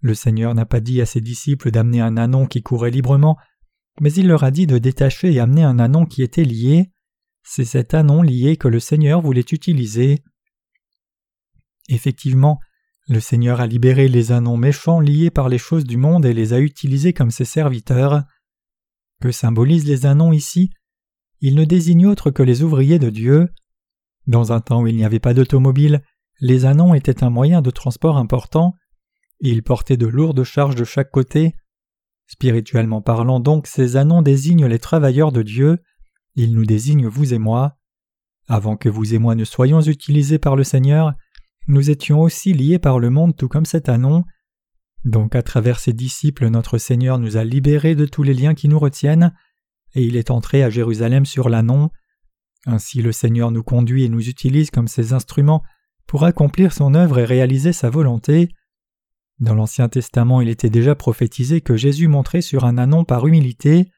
Le 0.00 0.14
Seigneur 0.14 0.54
n'a 0.54 0.64
pas 0.64 0.80
dit 0.80 1.00
à 1.00 1.06
ses 1.06 1.20
disciples 1.20 1.72
d'amener 1.72 2.00
un 2.00 2.16
anon 2.16 2.46
qui 2.46 2.62
courait 2.62 2.92
librement, 2.92 3.36
mais 4.00 4.12
il 4.12 4.28
leur 4.28 4.44
a 4.44 4.52
dit 4.52 4.68
de 4.68 4.78
détacher 4.78 5.32
et 5.32 5.40
amener 5.40 5.64
un 5.64 5.80
anon 5.80 6.04
qui 6.06 6.22
était 6.22 6.44
lié. 6.44 6.92
C'est 7.42 7.64
cet 7.64 7.94
anon 7.94 8.22
lié 8.22 8.56
que 8.56 8.68
le 8.68 8.78
Seigneur 8.78 9.20
voulait 9.20 9.40
utiliser. 9.40 10.22
Effectivement, 11.88 12.60
le 13.08 13.20
Seigneur 13.20 13.60
a 13.60 13.66
libéré 13.66 14.06
les 14.06 14.30
anons 14.30 14.56
méchants 14.56 15.00
liés 15.00 15.30
par 15.30 15.48
les 15.48 15.58
choses 15.58 15.84
du 15.84 15.96
monde 15.96 16.26
et 16.26 16.34
les 16.34 16.52
a 16.52 16.60
utilisés 16.60 17.12
comme 17.12 17.30
ses 17.30 17.46
serviteurs. 17.46 18.22
Que 19.20 19.32
symbolisent 19.32 19.86
les 19.86 20.06
anons 20.06 20.32
ici 20.32 20.70
Ils 21.40 21.54
ne 21.54 21.64
désignent 21.64 22.06
autre 22.06 22.30
que 22.30 22.42
les 22.42 22.62
ouvriers 22.62 22.98
de 22.98 23.10
Dieu. 23.10 23.48
Dans 24.26 24.52
un 24.52 24.60
temps 24.60 24.82
où 24.82 24.86
il 24.86 24.96
n'y 24.96 25.04
avait 25.04 25.18
pas 25.18 25.34
d'automobile, 25.34 26.02
les 26.40 26.64
anons 26.64 26.94
étaient 26.94 27.24
un 27.24 27.30
moyen 27.30 27.62
de 27.62 27.70
transport 27.70 28.16
important. 28.16 28.74
Ils 29.40 29.62
portaient 29.62 29.96
de 29.96 30.06
lourdes 30.06 30.44
charges 30.44 30.76
de 30.76 30.84
chaque 30.84 31.10
côté. 31.10 31.54
Spirituellement 32.26 33.00
parlant 33.00 33.40
donc, 33.40 33.66
ces 33.66 33.96
anons 33.96 34.22
désignent 34.22 34.66
les 34.66 34.78
travailleurs 34.78 35.32
de 35.32 35.42
Dieu. 35.42 35.78
Ils 36.36 36.54
nous 36.54 36.64
désignent 36.64 37.08
vous 37.08 37.34
et 37.34 37.38
moi. 37.38 37.76
Avant 38.46 38.76
que 38.76 38.88
vous 38.88 39.14
et 39.14 39.18
moi 39.18 39.34
ne 39.34 39.44
soyons 39.44 39.80
utilisés 39.80 40.38
par 40.38 40.54
le 40.54 40.64
Seigneur, 40.64 41.14
nous 41.66 41.90
étions 41.90 42.20
aussi 42.20 42.52
liés 42.52 42.78
par 42.78 42.98
le 42.98 43.10
monde 43.10 43.36
tout 43.36 43.48
comme 43.48 43.66
cet 43.66 43.88
anon. 43.88 44.24
Donc 45.08 45.34
à 45.34 45.42
travers 45.42 45.80
ses 45.80 45.94
disciples 45.94 46.48
notre 46.48 46.76
Seigneur 46.76 47.18
nous 47.18 47.38
a 47.38 47.44
libérés 47.44 47.94
de 47.94 48.04
tous 48.04 48.22
les 48.22 48.34
liens 48.34 48.54
qui 48.54 48.68
nous 48.68 48.78
retiennent, 48.78 49.34
et 49.94 50.02
il 50.02 50.16
est 50.16 50.30
entré 50.30 50.62
à 50.62 50.68
Jérusalem 50.68 51.24
sur 51.24 51.48
l'anon. 51.48 51.88
Ainsi 52.66 53.00
le 53.00 53.10
Seigneur 53.10 53.50
nous 53.50 53.62
conduit 53.62 54.04
et 54.04 54.10
nous 54.10 54.28
utilise 54.28 54.70
comme 54.70 54.86
ses 54.86 55.14
instruments 55.14 55.62
pour 56.06 56.24
accomplir 56.24 56.74
son 56.74 56.94
œuvre 56.94 57.18
et 57.18 57.24
réaliser 57.24 57.72
sa 57.72 57.88
volonté. 57.88 58.50
Dans 59.40 59.54
l'Ancien 59.54 59.88
Testament 59.88 60.42
il 60.42 60.50
était 60.50 60.68
déjà 60.68 60.94
prophétisé 60.94 61.62
que 61.62 61.74
Jésus 61.74 62.08
montrait 62.08 62.42
sur 62.42 62.66
un 62.66 62.76
anon 62.76 63.04
par 63.04 63.26
humilité. 63.26 63.90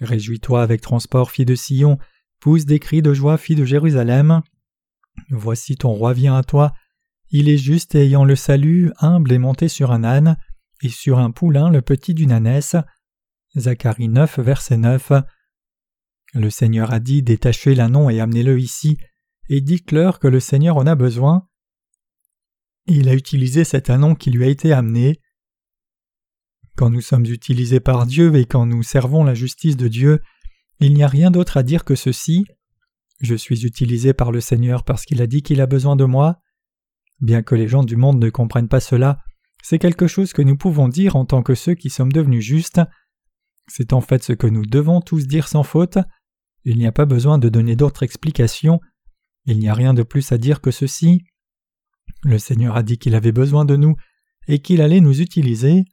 Réjouis-toi 0.00 0.62
avec 0.62 0.80
transport, 0.80 1.30
fille 1.30 1.44
de 1.44 1.54
Sion, 1.54 1.98
pousse 2.40 2.64
des 2.64 2.78
cris 2.78 3.02
de 3.02 3.12
joie, 3.12 3.36
fille 3.36 3.56
de 3.56 3.66
Jérusalem. 3.66 4.40
Voici 5.28 5.76
ton 5.76 5.90
roi 5.90 6.14
vient 6.14 6.36
à 6.36 6.42
toi, 6.42 6.72
il 7.30 7.48
est 7.48 7.58
juste 7.58 7.94
ayant 7.94 8.24
le 8.24 8.36
salut, 8.36 8.92
humble 8.98 9.32
et 9.32 9.38
monté 9.38 9.68
sur 9.68 9.92
un 9.92 10.04
âne, 10.04 10.36
et 10.82 10.88
sur 10.88 11.18
un 11.18 11.30
poulain 11.30 11.70
le 11.70 11.82
petit 11.82 12.14
d'une 12.14 12.32
ânesse. 12.32 12.76
Zacharie 13.56 14.08
9, 14.08 14.38
verset 14.38 14.76
9. 14.76 15.12
Le 16.34 16.50
Seigneur 16.50 16.92
a 16.92 17.00
dit 17.00 17.22
Détachez 17.22 17.74
l'anon 17.74 18.10
et 18.10 18.20
amenez-le 18.20 18.58
ici, 18.60 18.98
et 19.48 19.60
dites-leur 19.60 20.18
que 20.18 20.28
le 20.28 20.40
Seigneur 20.40 20.76
en 20.76 20.86
a 20.86 20.94
besoin. 20.94 21.48
Il 22.86 23.08
a 23.08 23.14
utilisé 23.14 23.64
cet 23.64 23.90
anon 23.90 24.14
qui 24.14 24.30
lui 24.30 24.44
a 24.44 24.48
été 24.48 24.72
amené. 24.72 25.20
Quand 26.76 26.90
nous 26.90 27.00
sommes 27.00 27.26
utilisés 27.26 27.80
par 27.80 28.06
Dieu 28.06 28.34
et 28.36 28.46
quand 28.46 28.64
nous 28.64 28.82
servons 28.82 29.24
la 29.24 29.34
justice 29.34 29.76
de 29.76 29.88
Dieu, 29.88 30.20
il 30.80 30.94
n'y 30.94 31.02
a 31.02 31.08
rien 31.08 31.30
d'autre 31.30 31.56
à 31.56 31.62
dire 31.62 31.84
que 31.84 31.94
ceci. 31.94 32.46
Je 33.20 33.34
suis 33.34 33.66
utilisé 33.66 34.12
par 34.12 34.30
le 34.30 34.40
Seigneur 34.40 34.84
parce 34.84 35.04
qu'il 35.04 35.20
a 35.20 35.26
dit 35.26 35.42
qu'il 35.42 35.60
a 35.60 35.66
besoin 35.66 35.96
de 35.96 36.04
moi. 36.04 36.40
Bien 37.20 37.42
que 37.42 37.54
les 37.54 37.68
gens 37.68 37.82
du 37.82 37.96
monde 37.96 38.22
ne 38.22 38.30
comprennent 38.30 38.68
pas 38.68 38.80
cela, 38.80 39.18
c'est 39.62 39.78
quelque 39.78 40.06
chose 40.06 40.32
que 40.32 40.42
nous 40.42 40.56
pouvons 40.56 40.88
dire 40.88 41.16
en 41.16 41.24
tant 41.24 41.42
que 41.42 41.54
ceux 41.54 41.74
qui 41.74 41.90
sommes 41.90 42.12
devenus 42.12 42.44
justes. 42.44 42.80
C'est 43.66 43.92
en 43.92 44.00
fait 44.00 44.22
ce 44.22 44.32
que 44.32 44.46
nous 44.46 44.64
devons 44.64 45.00
tous 45.00 45.26
dire 45.26 45.48
sans 45.48 45.62
faute. 45.62 45.98
Il 46.64 46.78
n'y 46.78 46.86
a 46.86 46.92
pas 46.92 47.06
besoin 47.06 47.38
de 47.38 47.48
donner 47.48 47.76
d'autres 47.76 48.02
explications. 48.02 48.80
Il 49.46 49.58
n'y 49.58 49.68
a 49.68 49.74
rien 49.74 49.94
de 49.94 50.02
plus 50.02 50.32
à 50.32 50.38
dire 50.38 50.60
que 50.60 50.70
ceci. 50.70 51.24
Le 52.22 52.38
Seigneur 52.38 52.76
a 52.76 52.82
dit 52.82 52.98
qu'il 52.98 53.14
avait 53.14 53.32
besoin 53.32 53.64
de 53.64 53.76
nous 53.76 53.96
et 54.46 54.60
qu'il 54.60 54.80
allait 54.80 55.00
nous 55.00 55.20
utiliser. 55.20 55.84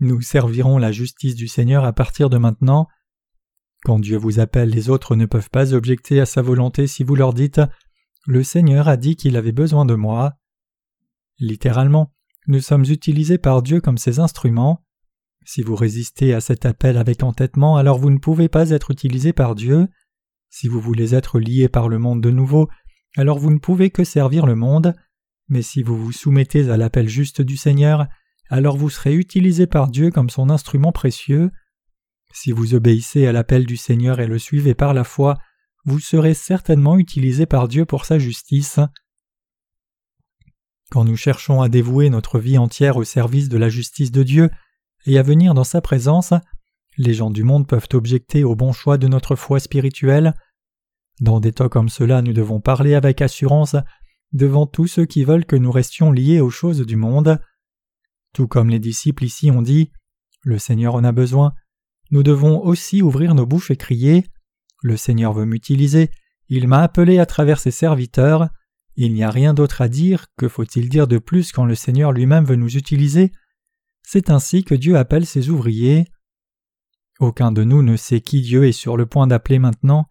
Nous 0.00 0.20
servirons 0.20 0.78
la 0.78 0.92
justice 0.92 1.34
du 1.34 1.48
Seigneur 1.48 1.84
à 1.84 1.92
partir 1.92 2.30
de 2.30 2.38
maintenant. 2.38 2.86
Quand 3.84 3.98
Dieu 3.98 4.16
vous 4.16 4.40
appelle, 4.40 4.70
les 4.70 4.90
autres 4.90 5.16
ne 5.16 5.26
peuvent 5.26 5.50
pas 5.50 5.74
objecter 5.74 6.20
à 6.20 6.26
sa 6.26 6.42
volonté 6.42 6.86
si 6.86 7.04
vous 7.04 7.14
leur 7.14 7.32
dites 7.32 7.60
Le 8.26 8.42
Seigneur 8.42 8.88
a 8.88 8.96
dit 8.96 9.16
qu'il 9.16 9.36
avait 9.36 9.52
besoin 9.52 9.84
de 9.84 9.94
moi. 9.94 10.34
Littéralement, 11.38 12.12
nous 12.46 12.60
sommes 12.60 12.84
utilisés 12.84 13.38
par 13.38 13.62
Dieu 13.62 13.80
comme 13.80 13.98
ses 13.98 14.18
instruments. 14.18 14.84
Si 15.44 15.62
vous 15.62 15.76
résistez 15.76 16.34
à 16.34 16.40
cet 16.40 16.66
appel 16.66 16.96
avec 16.98 17.22
entêtement, 17.22 17.76
alors 17.76 17.98
vous 17.98 18.10
ne 18.10 18.18
pouvez 18.18 18.48
pas 18.48 18.70
être 18.70 18.90
utilisé 18.90 19.32
par 19.32 19.54
Dieu. 19.54 19.88
Si 20.50 20.68
vous 20.68 20.80
voulez 20.80 21.14
être 21.14 21.38
lié 21.38 21.68
par 21.68 21.88
le 21.88 21.98
monde 21.98 22.22
de 22.22 22.30
nouveau, 22.30 22.68
alors 23.16 23.38
vous 23.38 23.50
ne 23.50 23.58
pouvez 23.58 23.90
que 23.90 24.04
servir 24.04 24.46
le 24.46 24.54
monde. 24.54 24.94
Mais 25.48 25.62
si 25.62 25.82
vous 25.82 25.96
vous 25.96 26.12
soumettez 26.12 26.70
à 26.70 26.76
l'appel 26.76 27.08
juste 27.08 27.40
du 27.40 27.56
Seigneur, 27.56 28.06
alors 28.50 28.76
vous 28.76 28.90
serez 28.90 29.14
utilisé 29.14 29.66
par 29.66 29.88
Dieu 29.88 30.10
comme 30.10 30.30
son 30.30 30.50
instrument 30.50 30.92
précieux. 30.92 31.50
Si 32.32 32.52
vous 32.52 32.74
obéissez 32.74 33.26
à 33.26 33.32
l'appel 33.32 33.66
du 33.66 33.76
Seigneur 33.76 34.20
et 34.20 34.26
le 34.26 34.38
suivez 34.38 34.74
par 34.74 34.94
la 34.94 35.04
foi, 35.04 35.38
vous 35.84 36.00
serez 36.00 36.34
certainement 36.34 36.98
utilisé 36.98 37.46
par 37.46 37.68
Dieu 37.68 37.84
pour 37.84 38.04
sa 38.04 38.18
justice. 38.18 38.80
Quand 40.90 41.04
nous 41.04 41.16
cherchons 41.16 41.60
à 41.60 41.68
dévouer 41.68 42.08
notre 42.08 42.38
vie 42.38 42.56
entière 42.56 42.96
au 42.96 43.04
service 43.04 43.48
de 43.48 43.58
la 43.58 43.68
justice 43.68 44.10
de 44.10 44.22
Dieu 44.22 44.50
et 45.04 45.18
à 45.18 45.22
venir 45.22 45.52
dans 45.52 45.64
sa 45.64 45.80
présence, 45.80 46.32
les 46.96 47.14
gens 47.14 47.30
du 47.30 47.44
monde 47.44 47.66
peuvent 47.66 47.88
objecter 47.92 48.42
au 48.42 48.56
bon 48.56 48.72
choix 48.72 48.96
de 48.96 49.06
notre 49.06 49.36
foi 49.36 49.60
spirituelle. 49.60 50.34
Dans 51.20 51.40
des 51.40 51.52
temps 51.52 51.68
comme 51.68 51.88
cela, 51.90 52.22
nous 52.22 52.32
devons 52.32 52.60
parler 52.60 52.94
avec 52.94 53.20
assurance 53.20 53.76
devant 54.32 54.66
tous 54.66 54.86
ceux 54.86 55.04
qui 55.04 55.24
veulent 55.24 55.44
que 55.44 55.56
nous 55.56 55.70
restions 55.70 56.10
liés 56.10 56.40
aux 56.40 56.50
choses 56.50 56.80
du 56.80 56.96
monde. 56.96 57.38
Tout 58.32 58.46
comme 58.46 58.70
les 58.70 58.78
disciples 58.78 59.24
ici 59.24 59.50
ont 59.50 59.62
dit 59.62 59.90
Le 60.42 60.58
Seigneur 60.58 60.94
en 60.94 61.04
a 61.04 61.12
besoin, 61.12 61.52
nous 62.10 62.22
devons 62.22 62.64
aussi 62.64 63.02
ouvrir 63.02 63.34
nos 63.34 63.46
bouches 63.46 63.70
et 63.70 63.76
crier 63.76 64.26
Le 64.82 64.96
Seigneur 64.96 65.34
veut 65.34 65.44
m'utiliser, 65.44 66.10
il 66.48 66.66
m'a 66.66 66.82
appelé 66.82 67.18
à 67.18 67.26
travers 67.26 67.60
ses 67.60 67.70
serviteurs, 67.70 68.48
il 69.00 69.14
n'y 69.14 69.22
a 69.22 69.30
rien 69.30 69.54
d'autre 69.54 69.80
à 69.80 69.88
dire, 69.88 70.26
que 70.36 70.48
faut-il 70.48 70.88
dire 70.88 71.06
de 71.06 71.18
plus 71.18 71.52
quand 71.52 71.64
le 71.64 71.76
Seigneur 71.76 72.10
lui-même 72.10 72.44
veut 72.44 72.56
nous 72.56 72.76
utiliser? 72.76 73.30
C'est 74.02 74.28
ainsi 74.28 74.64
que 74.64 74.74
Dieu 74.74 74.96
appelle 74.96 75.24
ses 75.24 75.50
ouvriers. 75.50 76.08
Aucun 77.20 77.52
de 77.52 77.62
nous 77.62 77.84
ne 77.84 77.94
sait 77.94 78.20
qui 78.20 78.40
Dieu 78.40 78.66
est 78.66 78.72
sur 78.72 78.96
le 78.96 79.06
point 79.06 79.28
d'appeler 79.28 79.60
maintenant. 79.60 80.08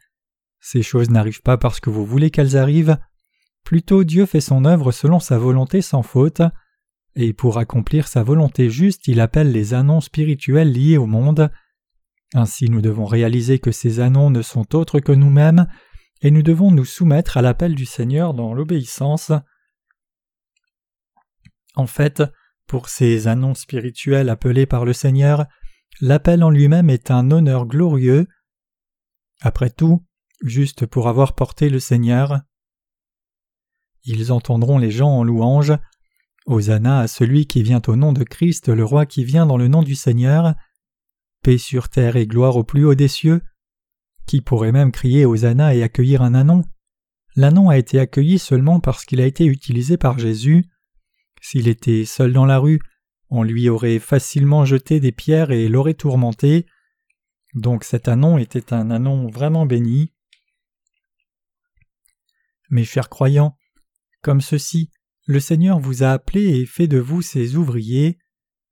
Ces 0.62 0.84
choses 0.84 1.10
n'arrivent 1.10 1.42
pas 1.42 1.58
parce 1.58 1.82
que 1.82 1.90
vous 1.90 2.06
voulez 2.06 2.32
qu'elles 2.32 2.56
arrivent. 2.56 2.98
Plutôt 3.66 4.06
Dieu 4.06 4.26
fait 4.26 4.40
son 4.40 4.64
œuvre 4.64 4.94
selon 4.94 5.20
sa 5.20 5.38
volonté 5.38 5.82
sans 5.82 6.02
faute, 6.02 6.42
et 7.14 7.34
pour 7.34 7.58
accomplir 7.58 8.08
sa 8.08 8.24
volonté 8.24 8.70
juste, 8.70 9.10
il 9.10 9.20
appelle 9.20 9.52
les 9.52 9.74
annonces 9.74 10.06
spirituels 10.06 10.72
liés 10.72 10.96
au 10.96 11.08
monde. 11.08 11.52
Ainsi 12.34 12.70
nous 12.70 12.80
devons 12.80 13.06
réaliser 13.06 13.60
que 13.60 13.74
ces 13.74 14.00
annonces 14.00 14.32
ne 14.32 14.42
sont 14.42 14.76
autres 14.76 15.02
que 15.02 15.12
nous-mêmes, 15.12 15.68
et 16.22 16.32
nous 16.32 16.42
devons 16.42 16.72
nous 16.72 16.86
soumettre 16.86 17.38
à 17.38 17.42
l'appel 17.42 17.76
du 17.76 17.86
Seigneur 17.86 18.34
dans 18.34 18.54
l'obéissance. 18.54 19.32
En 21.76 21.88
fait, 21.88 22.24
pour 22.66 22.90
ces 22.90 23.28
annonces 23.28 23.62
spirituelles 23.62 24.30
appelées 24.30 24.66
par 24.66 24.86
le 24.86 24.94
Seigneur, 24.94 25.46
l'appel 26.02 26.44
en 26.44 26.50
lui-même 26.50 26.90
est 26.90 27.12
un 27.12 27.32
honneur 27.32 27.66
glorieux. 27.66 28.28
Après 29.42 29.70
tout, 29.70 30.06
juste 30.42 30.86
pour 30.86 31.08
avoir 31.08 31.36
porté 31.36 31.70
le 31.70 31.80
Seigneur. 31.80 32.42
Ils 34.04 34.32
entendront 34.32 34.78
les 34.78 34.92
gens 34.92 35.10
en 35.10 35.24
louange. 35.24 35.74
Hosanna 36.46 37.02
à 37.02 37.08
celui 37.08 37.46
qui 37.46 37.62
vient 37.62 37.82
au 37.88 37.96
nom 37.96 38.14
de 38.14 38.24
Christ, 38.24 38.70
le 38.70 38.86
roi 38.86 39.06
qui 39.06 39.24
vient 39.26 39.46
dans 39.46 39.58
le 39.58 39.68
nom 39.68 39.84
du 39.84 39.96
Seigneur 39.96 40.56
paix 41.44 41.58
sur 41.58 41.90
terre 41.90 42.16
et 42.16 42.28
gloire 42.28 42.58
au 42.58 42.64
plus 42.64 42.86
haut 42.86 42.96
des 42.96 43.08
cieux. 43.08 43.42
Qui 44.28 44.42
pourrait 44.42 44.74
même 44.74 44.92
crier 44.92 45.26
Hosanna 45.26 45.74
et 45.74 45.84
accueillir 45.84 46.22
un 46.22 46.34
anon 46.34 46.64
L'anon 47.36 47.70
a 47.70 47.78
été 47.78 48.00
accueilli 48.00 48.40
seulement 48.40 48.80
parce 48.80 49.06
qu'il 49.06 49.22
a 49.22 49.26
été 49.26 49.46
utilisé 49.46 49.96
par 49.96 50.20
Jésus. 50.20 50.66
S'il 51.42 51.68
était 51.68 52.04
seul 52.04 52.34
dans 52.34 52.46
la 52.46 52.58
rue, 52.60 52.80
on 53.30 53.44
lui 53.44 53.70
aurait 53.70 54.00
facilement 54.00 54.66
jeté 54.66 55.00
des 55.00 55.12
pierres 55.12 55.52
et 55.52 55.70
l'aurait 55.70 55.94
tourmenté. 55.94 56.66
Donc 57.54 57.84
cet 57.84 58.08
anon 58.08 58.38
était 58.38 58.74
un 58.74 58.92
anon 58.92 59.30
vraiment 59.30 59.66
béni. 59.66 60.14
Mes 62.70 62.84
chers 62.84 63.08
croyants, 63.08 63.58
comme 64.22 64.42
ceci, 64.42 64.90
le 65.26 65.40
Seigneur 65.40 65.80
vous 65.80 66.04
a 66.04 66.12
appelé 66.12 66.60
et 66.60 66.66
fait 66.66 66.88
de 66.88 66.98
vous 66.98 67.22
ses 67.22 67.56
ouvriers, 67.56 68.18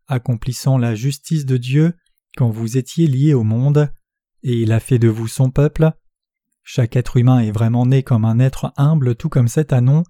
accomplissant 0.07 0.77
la 0.77 0.95
justice 0.95 1.45
de 1.45 1.55
Dieu 1.55 1.93
quand 2.35 2.49
vous 2.49 2.77
étiez 2.77 3.07
liés 3.07 3.33
au 3.33 3.43
monde, 3.43 3.89
et 4.45 4.53
il 4.53 4.71
a 4.71 4.79
fait 4.79 4.99
de 4.99 5.09
vous 5.09 5.27
son 5.27 5.51
peuple? 5.51 5.91
Chaque 6.63 6.95
être 6.95 7.17
humain 7.17 7.39
est 7.39 7.51
vraiment 7.51 7.85
né 7.85 8.01
comme 8.01 8.23
un 8.23 8.39
être 8.39 8.71
humble 8.77 9.15
tout 9.15 9.27
comme 9.27 9.49
cet 9.49 9.73
anon. 9.73 10.03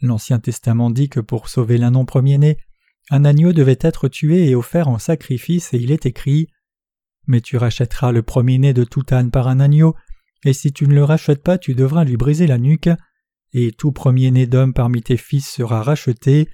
L'Ancien 0.00 0.38
Testament 0.38 0.90
dit 0.90 1.08
que 1.08 1.18
pour 1.18 1.48
sauver 1.48 1.78
l'anon 1.78 2.04
premier-né, 2.04 2.58
un 3.10 3.24
agneau 3.24 3.52
devait 3.52 3.78
être 3.80 4.06
tué 4.06 4.48
et 4.48 4.54
offert 4.54 4.86
en 4.86 5.00
sacrifice 5.00 5.74
et 5.74 5.78
il 5.78 5.90
est 5.90 6.06
écrit 6.06 6.48
mais 7.26 7.40
tu 7.40 7.56
rachèteras 7.56 8.12
le 8.12 8.22
premier-né 8.22 8.72
de 8.72 8.84
tout 8.84 9.04
âne 9.10 9.30
par 9.30 9.48
un 9.48 9.60
agneau, 9.60 9.94
et 10.44 10.52
si 10.52 10.72
tu 10.72 10.86
ne 10.86 10.94
le 10.94 11.04
rachètes 11.04 11.42
pas, 11.42 11.58
tu 11.58 11.74
devras 11.74 12.04
lui 12.04 12.16
briser 12.16 12.46
la 12.46 12.58
nuque, 12.58 12.90
et 13.52 13.72
tout 13.72 13.92
premier-né 13.92 14.46
d'homme 14.46 14.74
parmi 14.74 15.02
tes 15.02 15.16
fils 15.16 15.48
sera 15.48 15.82
racheté. 15.82 16.48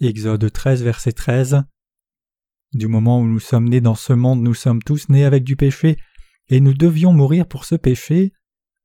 Exode 0.00 0.50
13, 0.50 0.82
verset 0.82 1.12
13. 1.12 1.62
Du 2.72 2.88
moment 2.88 3.20
où 3.20 3.26
nous 3.26 3.40
sommes 3.40 3.68
nés 3.68 3.80
dans 3.80 3.94
ce 3.94 4.12
monde, 4.12 4.42
nous 4.42 4.54
sommes 4.54 4.82
tous 4.82 5.08
nés 5.08 5.24
avec 5.24 5.44
du 5.44 5.56
péché, 5.56 5.98
et 6.48 6.60
nous 6.60 6.74
devions 6.74 7.12
mourir 7.12 7.46
pour 7.46 7.64
ce 7.64 7.74
péché. 7.74 8.32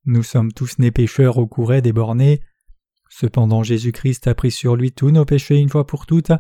Nous 0.06 0.24
sommes 0.24 0.54
tous 0.54 0.80
nés 0.80 0.92
pécheurs 0.92 1.38
au 1.38 1.48
courret 1.48 1.82
débornés. 1.82 2.42
Cependant 3.10 3.64
Jésus-Christ 3.64 4.28
a 4.28 4.36
pris 4.36 4.52
sur 4.52 4.76
lui 4.76 4.92
tous 4.92 5.12
nos 5.12 5.26
péchés 5.26 5.58
une 5.58 5.70
fois 5.70 5.86
pour 5.86 6.06
toutes, 6.06 6.32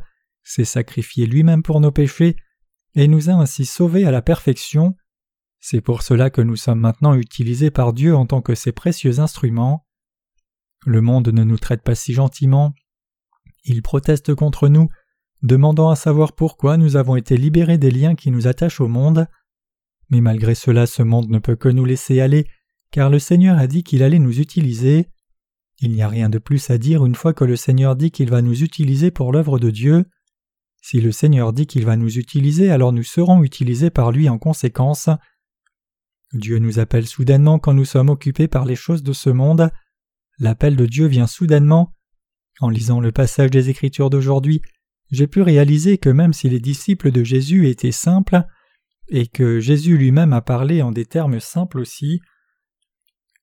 s'est 0.43 0.65
sacrifié 0.65 1.25
lui-même 1.25 1.63
pour 1.63 1.81
nos 1.81 1.91
péchés, 1.91 2.35
et 2.95 3.07
nous 3.07 3.29
a 3.29 3.33
ainsi 3.33 3.65
sauvés 3.65 4.05
à 4.05 4.11
la 4.11 4.21
perfection. 4.21 4.95
C'est 5.59 5.81
pour 5.81 6.03
cela 6.03 6.29
que 6.29 6.41
nous 6.41 6.55
sommes 6.55 6.79
maintenant 6.79 7.15
utilisés 7.15 7.71
par 7.71 7.93
Dieu 7.93 8.15
en 8.15 8.25
tant 8.25 8.41
que 8.41 8.55
ses 8.55 8.71
précieux 8.71 9.19
instruments. 9.19 9.85
Le 10.85 11.01
monde 11.01 11.27
ne 11.29 11.43
nous 11.43 11.57
traite 11.57 11.83
pas 11.83 11.95
si 11.95 12.13
gentiment. 12.13 12.73
Il 13.65 13.81
proteste 13.81 14.33
contre 14.33 14.69
nous, 14.69 14.89
demandant 15.41 15.89
à 15.89 15.95
savoir 15.95 16.33
pourquoi 16.33 16.77
nous 16.77 16.95
avons 16.95 17.15
été 17.15 17.35
libérés 17.35 17.77
des 17.77 17.91
liens 17.91 18.15
qui 18.15 18.31
nous 18.31 18.47
attachent 18.47 18.79
au 18.79 18.87
monde. 18.87 19.27
Mais 20.09 20.21
malgré 20.21 20.55
cela, 20.55 20.87
ce 20.87 21.03
monde 21.03 21.29
ne 21.29 21.39
peut 21.39 21.55
que 21.55 21.69
nous 21.69 21.85
laisser 21.85 22.19
aller, 22.19 22.47
car 22.91 23.09
le 23.09 23.19
Seigneur 23.19 23.57
a 23.57 23.67
dit 23.67 23.83
qu'il 23.83 24.03
allait 24.03 24.19
nous 24.19 24.39
utiliser. 24.39 25.07
Il 25.79 25.91
n'y 25.91 26.01
a 26.01 26.09
rien 26.09 26.29
de 26.29 26.39
plus 26.39 26.69
à 26.69 26.77
dire 26.77 27.05
une 27.05 27.15
fois 27.15 27.33
que 27.33 27.45
le 27.45 27.55
Seigneur 27.55 27.95
dit 27.95 28.11
qu'il 28.11 28.29
va 28.29 28.41
nous 28.41 28.63
utiliser 28.63 29.11
pour 29.11 29.31
l'œuvre 29.31 29.59
de 29.59 29.69
Dieu. 29.69 30.05
Si 30.81 30.99
le 30.99 31.11
Seigneur 31.11 31.53
dit 31.53 31.67
qu'il 31.67 31.85
va 31.85 31.95
nous 31.95 32.17
utiliser, 32.17 32.71
alors 32.71 32.91
nous 32.91 33.03
serons 33.03 33.43
utilisés 33.43 33.89
par 33.89 34.11
lui 34.11 34.29
en 34.29 34.37
conséquence. 34.37 35.09
Dieu 36.33 36.59
nous 36.59 36.79
appelle 36.79 37.07
soudainement 37.07 37.59
quand 37.59 37.73
nous 37.73 37.85
sommes 37.85 38.09
occupés 38.09 38.47
par 38.47 38.65
les 38.65 38.75
choses 38.75 39.03
de 39.03 39.13
ce 39.13 39.29
monde. 39.29 39.69
L'appel 40.37 40.75
de 40.75 40.85
Dieu 40.85 41.07
vient 41.07 41.27
soudainement. 41.27 41.95
En 42.61 42.69
lisant 42.69 42.99
le 42.99 43.11
passage 43.11 43.51
des 43.51 43.69
Écritures 43.69 44.09
d'aujourd'hui, 44.09 44.61
j'ai 45.11 45.27
pu 45.27 45.41
réaliser 45.41 45.97
que 45.97 46.09
même 46.09 46.33
si 46.33 46.49
les 46.49 46.59
disciples 46.59 47.11
de 47.11 47.23
Jésus 47.23 47.67
étaient 47.67 47.91
simples, 47.91 48.45
et 49.09 49.27
que 49.27 49.59
Jésus 49.59 49.97
lui-même 49.97 50.33
a 50.33 50.41
parlé 50.41 50.81
en 50.81 50.91
des 50.91 51.05
termes 51.05 51.39
simples 51.39 51.79
aussi, 51.79 52.21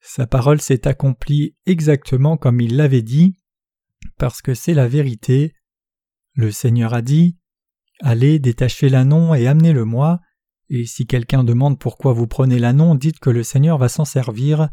sa 0.01 0.27
parole 0.27 0.61
s'est 0.61 0.87
accomplie 0.87 1.57
exactement 1.67 2.37
comme 2.37 2.61
il 2.61 2.77
l'avait 2.77 3.03
dit, 3.03 3.37
parce 4.19 4.41
que 4.41 4.55
c'est 4.55 4.75
la 4.75 4.87
vérité. 4.87 5.55
Le 6.35 6.51
Seigneur 6.53 6.95
a 6.95 7.03
dit 7.03 7.37
Allez, 8.01 8.39
détachez 8.39 8.89
l'annon 8.89 9.35
et 9.35 9.47
amenez-le-moi, 9.47 10.21
et 10.69 10.85
si 10.85 11.07
quelqu'un 11.07 11.45
demande 11.45 11.79
pourquoi 11.79 12.13
vous 12.13 12.27
prenez 12.27 12.59
l'annon, 12.59 12.95
dites 12.95 13.19
que 13.19 13.31
le 13.31 13.43
Seigneur 13.43 13.79
va 13.79 13.89
s'en 13.89 14.05
servir. 14.05 14.69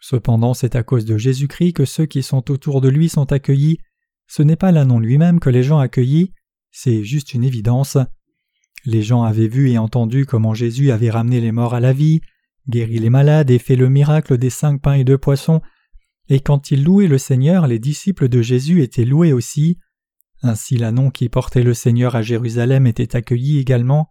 Cependant, 0.00 0.54
c'est 0.54 0.76
à 0.76 0.82
cause 0.82 1.04
de 1.04 1.16
Jésus-Christ 1.16 1.72
que 1.72 1.84
ceux 1.84 2.06
qui 2.06 2.22
sont 2.22 2.50
autour 2.50 2.80
de 2.80 2.88
lui 2.88 3.08
sont 3.08 3.32
accueillis. 3.32 3.78
Ce 4.26 4.42
n'est 4.42 4.56
pas 4.56 4.72
l'annon 4.72 4.98
lui-même 4.98 5.40
que 5.40 5.50
les 5.50 5.62
gens 5.62 5.78
accueillis, 5.78 6.32
c'est 6.70 7.04
juste 7.04 7.34
une 7.34 7.44
évidence. 7.44 7.98
Les 8.84 9.02
gens 9.02 9.22
avaient 9.22 9.48
vu 9.48 9.70
et 9.70 9.78
entendu 9.78 10.26
comment 10.26 10.54
Jésus 10.54 10.90
avait 10.90 11.10
ramené 11.10 11.40
les 11.40 11.52
morts 11.52 11.74
à 11.74 11.80
la 11.80 11.92
vie, 11.92 12.20
guéri 12.68 12.98
les 12.98 13.10
malades 13.10 13.50
et 13.50 13.58
fait 13.58 13.76
le 13.76 13.88
miracle 13.88 14.36
des 14.36 14.50
cinq 14.50 14.82
pains 14.82 14.94
et 14.94 15.04
deux 15.04 15.18
poissons, 15.18 15.62
et 16.28 16.40
quand 16.40 16.70
ils 16.70 16.82
louaient 16.82 17.06
le 17.06 17.18
Seigneur, 17.18 17.66
les 17.66 17.78
disciples 17.78 18.28
de 18.28 18.40
Jésus 18.40 18.82
étaient 18.82 19.04
loués 19.04 19.32
aussi. 19.32 19.78
Ainsi 20.42 20.76
l'annon 20.76 21.10
qui 21.10 21.28
portait 21.28 21.62
le 21.62 21.74
Seigneur 21.74 22.16
à 22.16 22.22
Jérusalem 22.22 22.86
était 22.86 23.16
accueilli 23.16 23.58
également. 23.58 24.08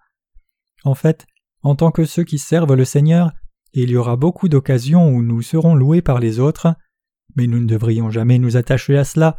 En 0.84 0.96
fait, 0.96 1.26
en 1.62 1.76
tant 1.76 1.92
que 1.92 2.06
ceux 2.06 2.24
qui 2.24 2.38
servent 2.38 2.76
le 2.76 2.86
Seigneur, 2.86 3.32
il 3.74 3.90
y 3.90 3.96
aura 3.96 4.16
beaucoup 4.16 4.50
d'occasions 4.50 5.10
où 5.10 5.24
nous 5.24 5.42
serons 5.42 5.74
loués 5.74 6.02
par 6.02 6.20
les 6.20 6.40
autres, 6.40 6.76
mais 7.36 7.48
nous 7.48 7.60
ne 7.60 7.68
devrions 7.68 8.12
jamais 8.12 8.38
nous 8.38 8.58
attacher 8.58 8.98
à 8.98 9.04
cela. 9.04 9.38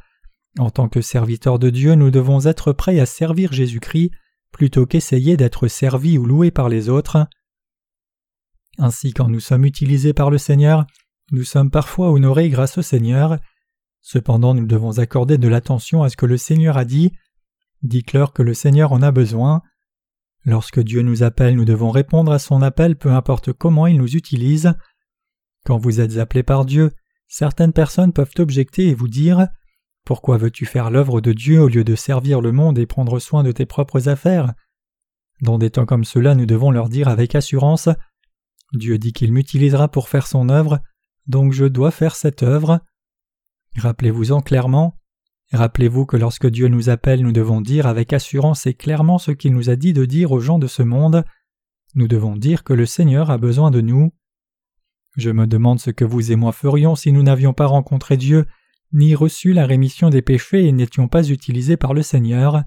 En 0.59 0.71
tant 0.71 0.89
que 0.89 1.01
serviteurs 1.01 1.59
de 1.59 1.71
Dieu, 1.71 1.95
nous 1.95 2.11
devons 2.11 2.47
être 2.47 2.73
prêts 2.73 2.99
à 2.99 3.07
servir 3.07 3.53
Jésus-Christ 3.53 4.11
plutôt 4.55 4.87
qu'essayer 4.87 5.37
d'être 5.37 5.67
servis 5.67 6.17
ou 6.17 6.25
loués 6.25 6.53
par 6.53 6.69
les 6.69 6.89
autres. 6.89 7.27
Ainsi, 8.79 9.13
quand 9.13 9.29
nous 9.29 9.41
sommes 9.41 9.65
utilisés 9.65 10.15
par 10.15 10.31
le 10.31 10.39
Seigneur, 10.39 10.87
nous 11.33 11.43
sommes 11.43 11.71
parfois 11.71 12.11
honorés 12.11 12.49
grâce 12.51 12.79
au 12.79 12.83
Seigneur. 12.83 13.39
Cependant, 14.01 14.55
nous 14.55 14.67
devons 14.67 15.01
accorder 15.01 15.39
de 15.39 15.49
l'attention 15.49 16.05
à 16.05 16.09
ce 16.09 16.17
que 16.17 16.27
le 16.27 16.37
Seigneur 16.37 16.79
a 16.79 16.85
dit. 16.85 17.13
Dites-leur 17.83 18.33
que 18.33 18.43
le 18.43 18.55
Seigneur 18.55 18.93
en 18.93 19.03
a 19.03 19.11
besoin. 19.11 19.61
Lorsque 20.45 20.81
Dieu 20.81 21.03
nous 21.03 21.25
appelle, 21.25 21.57
nous 21.57 21.65
devons 21.65 21.91
répondre 21.91 22.31
à 22.31 22.39
son 22.39 22.63
appel 22.63 22.97
peu 22.97 23.11
importe 23.11 23.53
comment 23.53 23.89
il 23.89 23.99
nous 23.99 24.15
utilise. 24.15 24.75
Quand 25.65 25.79
vous 25.79 26.01
êtes 26.01 26.19
appelé 26.19 26.45
par 26.45 26.65
Dieu, 26.65 26.93
certaines 27.27 27.73
personnes 27.73 28.13
peuvent 28.13 28.35
objecter 28.39 28.87
et 28.87 28.95
vous 28.95 29.09
dire 29.09 29.49
Pourquoi 30.05 30.37
veux-tu 30.37 30.67
faire 30.67 30.91
l'œuvre 30.91 31.21
de 31.21 31.33
Dieu 31.33 31.61
au 31.61 31.69
lieu 31.69 31.85
de 31.85 31.95
servir 31.95 32.41
le 32.41 32.53
monde 32.53 32.79
et 32.79 32.87
prendre 32.87 33.19
soin 33.19 33.43
de 33.43 33.53
tes 33.53 33.67
propres 33.67 34.09
affaires? 34.09 34.53
Dans 35.41 35.59
des 35.59 35.71
temps 35.71 35.87
comme 35.87 36.05
cela, 36.05 36.35
nous 36.35 36.47
devons 36.47 36.71
leur 36.71 36.89
dire 36.89 37.09
avec 37.09 37.35
assurance 37.35 37.89
Dieu 38.73 38.99
dit 38.99 39.13
qu'il 39.13 39.33
m'utilisera 39.33 39.89
pour 39.89 40.09
faire 40.09 40.27
son 40.27 40.49
œuvre, 40.49 40.81
donc 41.27 41.53
je 41.53 41.65
dois 41.65 41.91
faire 41.91 42.17
cette 42.17 42.43
œuvre. 42.43 42.81
Rappelez-vous-en 43.77 44.41
clairement, 44.41 44.99
Rappelez-vous 45.53 46.07
que 46.07 46.17
lorsque 46.17 46.49
Dieu 46.49 46.69
nous 46.69 46.89
appelle, 46.89 47.23
nous 47.23 47.33
devons 47.33 47.61
dire 47.61 47.87
avec 47.87 48.13
assurance 48.13 48.67
et 48.67 48.75
clairement 48.75 49.19
ce 49.19 49.31
qu'il 49.31 49.53
nous 49.53 49.71
a 49.71 49.77
dit 49.77 49.93
de 49.93 50.05
dire 50.05 50.33
aux 50.33 50.41
gens 50.41 50.59
de 50.59 50.67
ce 50.67 50.83
monde. 50.83 51.25
Nous 51.95 52.09
devons 52.09 52.37
dire 52.37 52.65
que 52.65 52.73
le 52.73 52.87
Seigneur 52.87 53.31
a 53.31 53.39
besoin 53.39 53.71
de 53.71 53.81
nous. 53.81 54.13
Je 55.17 55.31
me 55.31 55.47
demande 55.47 55.79
ce 55.79 55.91
que 55.91 56.05
vous 56.05 56.33
et 56.33 56.37
moi 56.37 56.51
ferions 56.51 56.97
si 56.97 57.13
nous 57.13 57.23
n'avions 57.23 57.53
pas 57.53 57.67
rencontré 57.67 58.17
Dieu, 58.17 58.47
ni 58.95 59.15
reçu 59.15 59.53
la 59.53 59.67
rémission 59.67 60.09
des 60.09 60.23
péchés 60.23 60.65
et 60.65 60.73
n'étions 60.73 61.09
pas 61.09 61.29
utilisés 61.29 61.77
par 61.77 61.93
le 61.93 62.03
Seigneur. 62.03 62.63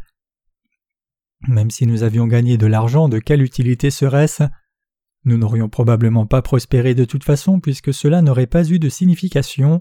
Même 1.47 1.71
si 1.71 1.87
nous 1.87 2.03
avions 2.03 2.27
gagné 2.27 2.57
de 2.57 2.67
l'argent, 2.67 3.07
de 3.09 3.19
quelle 3.19 3.41
utilité 3.41 3.89
serait-ce? 3.89 4.43
Nous 5.23 5.37
n'aurions 5.37 5.69
probablement 5.69 6.25
pas 6.25 6.41
prospéré 6.41 6.95
de 6.95 7.05
toute 7.05 7.23
façon 7.23 7.59
puisque 7.59 7.93
cela 7.93 8.21
n'aurait 8.21 8.47
pas 8.47 8.69
eu 8.69 8.77
de 8.77 8.89
signification. 8.89 9.79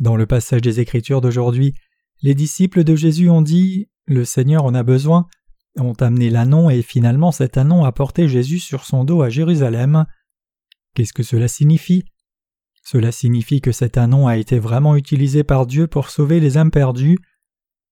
Dans 0.00 0.16
le 0.16 0.26
passage 0.26 0.62
des 0.62 0.80
Écritures 0.80 1.20
d'aujourd'hui, 1.20 1.74
les 2.22 2.34
disciples 2.34 2.82
de 2.82 2.96
Jésus 2.96 3.28
ont 3.28 3.42
dit 3.42 3.88
Le 4.06 4.24
Seigneur 4.24 4.64
en 4.64 4.74
a 4.74 4.82
besoin, 4.82 5.28
ont 5.76 5.94
amené 5.94 6.30
l'annon 6.30 6.70
et 6.70 6.82
finalement 6.82 7.32
cet 7.32 7.56
annon 7.58 7.84
a 7.84 7.92
porté 7.92 8.28
Jésus 8.28 8.60
sur 8.60 8.84
son 8.84 9.04
dos 9.04 9.22
à 9.22 9.28
Jérusalem. 9.28 10.06
Qu'est-ce 10.94 11.12
que 11.12 11.22
cela 11.22 11.48
signifie? 11.48 12.04
Cela 12.90 13.12
signifie 13.12 13.60
que 13.60 13.70
cet 13.70 13.98
annon 13.98 14.28
a 14.28 14.38
été 14.38 14.58
vraiment 14.58 14.96
utilisé 14.96 15.44
par 15.44 15.66
Dieu 15.66 15.86
pour 15.86 16.08
sauver 16.08 16.40
les 16.40 16.56
âmes 16.56 16.70
perdues. 16.70 17.18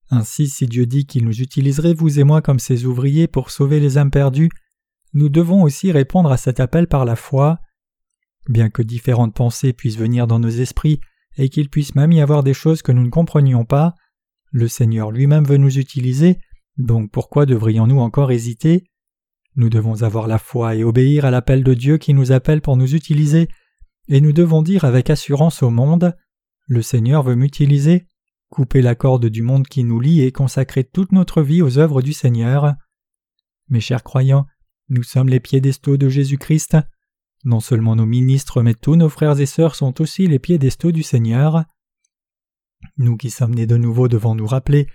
Ainsi, 0.09 0.49
si 0.49 0.67
Dieu 0.67 0.87
dit 0.87 1.05
qu'il 1.05 1.27
nous 1.27 1.43
utiliserait, 1.43 1.93
vous 1.93 2.19
et 2.19 2.25
moi, 2.25 2.41
comme 2.41 2.59
ses 2.59 2.87
ouvriers 2.87 3.27
pour 3.27 3.51
sauver 3.51 3.79
les 3.79 3.99
âmes 3.99 4.11
perdues, 4.11 4.49
nous 5.13 5.29
devons 5.29 5.65
aussi 5.65 5.93
répondre 5.93 6.33
à 6.33 6.39
cet 6.39 6.61
appel 6.61 6.87
par 6.87 7.05
la 7.05 7.15
foi. 7.15 7.59
Bien 8.49 8.71
que 8.71 8.81
différentes 8.81 9.35
pensées 9.35 9.75
puissent 9.75 9.99
venir 9.99 10.27
dans 10.27 10.39
nos 10.39 10.49
esprits, 10.49 10.99
et 11.37 11.51
qu'il 11.51 11.69
puisse 11.69 11.95
même 11.95 12.13
y 12.13 12.23
avoir 12.23 12.43
des 12.43 12.55
choses 12.55 12.81
que 12.81 12.93
nous 12.93 13.05
ne 13.05 13.11
comprenions 13.11 13.67
pas, 13.67 13.95
le 14.51 14.67
Seigneur 14.67 15.11
lui-même 15.11 15.45
veut 15.45 15.59
nous 15.59 15.79
utiliser, 15.79 16.39
donc 16.79 17.11
pourquoi 17.11 17.45
devrions-nous 17.45 17.99
encore 17.99 18.33
hésiter? 18.33 18.85
Nous 19.57 19.69
devons 19.69 20.03
avoir 20.05 20.27
la 20.27 20.39
foi 20.39 20.75
et 20.75 20.85
obéir 20.85 21.27
à 21.27 21.31
l'appel 21.31 21.65
de 21.65 21.75
Dieu 21.75 21.99
qui 21.99 22.15
nous 22.15 22.33
appelle 22.33 22.63
pour 22.63 22.79
nous 22.79 22.95
utiliser, 22.95 23.51
et 24.09 24.21
nous 24.21 24.33
devons 24.33 24.63
dire 24.63 24.85
avec 24.85 25.11
assurance 25.11 25.63
au 25.63 25.71
monde 25.71 26.17
Le 26.67 26.83
Seigneur 26.83 27.23
veut 27.23 27.35
m'utiliser, 27.35 28.07
couper 28.49 28.83
la 28.83 28.95
corde 28.95 29.27
du 29.27 29.43
monde 29.43 29.67
qui 29.67 29.85
nous 29.85 30.01
lie 30.01 30.23
et 30.23 30.33
consacrer 30.33 30.85
toute 30.85 31.13
notre 31.13 31.43
vie 31.43 31.63
aux 31.63 31.79
œuvres 31.79 32.03
du 32.03 32.13
Seigneur. 32.13 32.75
Mes 33.69 33.81
chers 33.81 34.03
croyants, 34.03 34.47
nous 34.89 35.03
sommes 35.03 35.29
les 35.29 35.41
piédestaux 35.41 35.97
de 35.97 36.09
Jésus-Christ. 36.09 36.77
Non 37.45 37.61
seulement 37.61 37.97
nos 37.97 38.07
ministres, 38.07 38.63
mais 38.63 38.75
tous 38.75 38.97
nos 38.97 39.09
frères 39.09 39.41
et 39.41 39.47
sœurs 39.47 39.75
sont 39.75 40.01
aussi 40.01 40.27
les 40.27 40.39
piédestaux 40.39 40.93
du 40.93 41.03
Seigneur. 41.03 41.65
Nous 42.97 43.17
qui 43.17 43.31
sommes 43.31 43.55
nés 43.55 43.67
de 43.67 43.77
nouveau 43.77 44.09
devons 44.09 44.35
nous 44.35 44.47
rappeler 44.47 44.87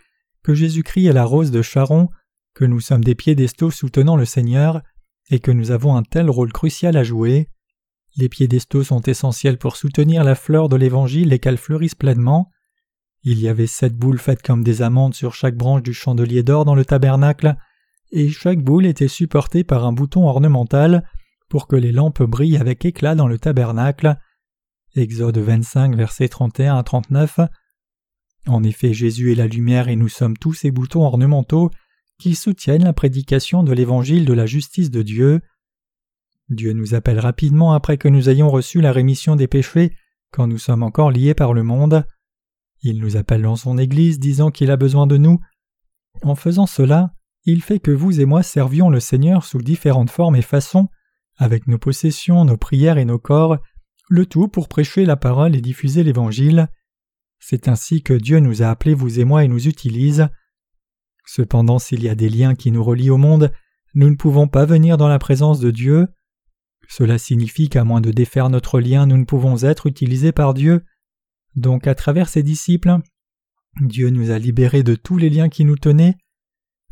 que 0.44 0.54
Jésus-Christ 0.54 1.08
est 1.08 1.14
la 1.14 1.26
rose 1.26 1.52
de 1.52 1.62
Charon, 1.62 2.10
que 2.54 2.66
nous 2.66 2.80
sommes 2.80 3.04
des 3.04 3.16
piédestaux 3.16 3.72
soutenant 3.72 4.16
le 4.16 4.26
Seigneur, 4.26 4.82
et 5.30 5.40
que 5.40 5.52
nous 5.52 5.72
avons 5.72 5.96
un 5.96 6.04
tel 6.04 6.30
rôle 6.30 6.52
crucial 6.52 6.98
à 6.98 7.04
jouer. 7.04 7.50
Les 8.18 8.30
piédestaux 8.30 8.84
sont 8.84 9.02
essentiels 9.02 9.58
pour 9.58 9.78
soutenir 9.78 10.24
la 10.24 10.36
fleur 10.36 10.70
de 10.70 10.76
l'Évangile 10.76 11.30
lesquelles 11.30 11.58
fleurissent 11.58 11.96
pleinement. 11.96 12.52
Il 13.24 13.40
y 13.40 13.48
avait 13.48 13.68
sept 13.68 13.96
boules 13.96 14.20
faites 14.20 14.42
comme 14.42 14.64
des 14.64 14.82
amandes 14.82 15.14
sur 15.14 15.34
chaque 15.34 15.56
branche 15.56 15.84
du 15.84 15.94
chandelier 15.94 16.44
d'or 16.44 16.66
dans 16.66 16.76
le 16.76 16.86
tabernacle, 16.86 17.56
et 18.12 18.30
chaque 18.30 18.62
boule 18.62 18.86
était 18.86 19.08
supportée 19.08 19.64
par 19.64 19.86
un 19.86 19.94
bouton 19.94 20.28
ornemental 20.28 21.08
pour 21.48 21.68
que 21.68 21.76
les 21.76 21.92
lampes 21.92 22.24
brillent 22.24 22.58
avec 22.58 22.84
éclat 22.84 23.16
dans 23.16 23.28
le 23.28 23.40
tabernacle. 23.40 24.18
Exode 24.96 25.38
25, 25.38 25.96
versets 25.96 26.28
31 26.28 26.78
à 26.78 26.84
39. 26.84 27.40
En 28.48 28.64
effet, 28.64 28.94
Jésus 28.94 29.32
est 29.32 29.36
la 29.36 29.48
lumière 29.48 29.88
et 29.88 29.96
nous 29.96 30.10
sommes 30.10 30.36
tous 30.36 30.54
ces 30.54 30.72
boutons 30.72 31.04
ornementaux 31.04 31.70
qui 32.20 32.36
soutiennent 32.36 32.84
la 32.84 32.94
prédication 32.94 33.64
de 33.64 33.72
l'évangile 33.72 34.26
de 34.26 34.34
la 34.34 34.46
justice 34.46 34.92
de 34.92 35.02
Dieu. 35.02 35.42
Dieu 36.52 36.74
nous 36.74 36.94
appelle 36.94 37.20
rapidement 37.20 37.74
après 37.74 37.98
que 37.98 38.08
nous 38.08 38.30
ayons 38.30 38.50
reçu 38.50 38.82
la 38.82 38.92
rémission 38.92 39.36
des 39.36 39.48
péchés 39.48 39.96
quand 40.32 40.48
nous 40.48 40.58
sommes 40.58 40.84
encore 40.84 41.12
liés 41.12 41.34
par 41.34 41.54
le 41.54 41.64
monde. 41.64 42.06
Il 42.82 43.00
nous 43.00 43.16
appelle 43.16 43.44
dans 43.44 43.56
son 43.56 43.78
Église 43.78 44.20
disant 44.20 44.52
qu'il 44.52 44.72
a 44.72 44.78
besoin 44.78 45.08
de 45.08 45.18
nous. 45.18 45.40
En 46.24 46.36
faisant 46.36 46.66
cela, 46.66 47.14
il 47.46 47.62
fait 47.62 47.80
que 47.80 47.92
vous 47.92 48.20
et 48.20 48.26
moi 48.26 48.44
servions 48.44 48.90
le 48.90 49.00
Seigneur 49.00 49.46
sous 49.46 49.60
différentes 49.60 50.10
formes 50.10 50.36
et 50.36 50.42
façons, 50.42 50.90
avec 51.38 51.68
nos 51.68 51.78
possessions, 51.78 52.44
nos 52.44 52.58
prières 52.58 52.98
et 52.98 53.06
nos 53.06 53.20
corps, 53.20 53.58
le 54.10 54.26
tout 54.26 54.48
pour 54.48 54.68
prêcher 54.68 55.06
la 55.06 55.16
parole 55.16 55.56
et 55.56 55.62
diffuser 55.62 56.04
l'Évangile. 56.04 56.68
C'est 57.40 57.68
ainsi 57.68 58.04
que 58.04 58.14
Dieu 58.14 58.40
nous 58.40 58.62
a 58.62 58.68
appelés, 58.68 58.94
vous 58.94 59.20
et 59.20 59.26
moi, 59.26 59.44
et 59.44 59.48
nous 59.48 59.68
utilise. 59.68 60.28
Cependant, 61.26 61.80
s'il 61.80 62.04
y 62.04 62.10
a 62.10 62.16
des 62.16 62.30
liens 62.30 62.56
qui 62.56 62.72
nous 62.72 62.84
relient 62.84 63.10
au 63.10 63.18
monde, 63.18 63.52
nous 63.94 64.10
ne 64.10 64.16
pouvons 64.16 64.48
pas 64.48 64.66
venir 64.66 64.98
dans 64.98 65.08
la 65.08 65.20
présence 65.20 65.60
de 65.60 65.72
Dieu. 65.72 66.08
Cela 66.92 67.18
signifie 67.18 67.70
qu'à 67.70 67.86
moins 67.86 68.02
de 68.02 68.12
défaire 68.12 68.50
notre 68.50 68.82
lien, 68.82 69.06
nous 69.06 69.16
ne 69.16 69.24
pouvons 69.24 69.64
être 69.64 69.88
utilisés 69.88 70.34
par 70.34 70.54
Dieu. 70.54 70.84
Donc, 71.56 71.88
à 71.88 71.96
travers 71.96 72.28
ses 72.28 72.44
disciples, 72.44 72.98
Dieu 73.80 74.10
nous 74.10 74.30
a 74.30 74.38
libérés 74.38 74.84
de 74.84 74.96
tous 74.96 75.16
les 75.16 75.30
liens 75.30 75.48
qui 75.48 75.64
nous 75.64 75.78
tenaient. 75.78 76.18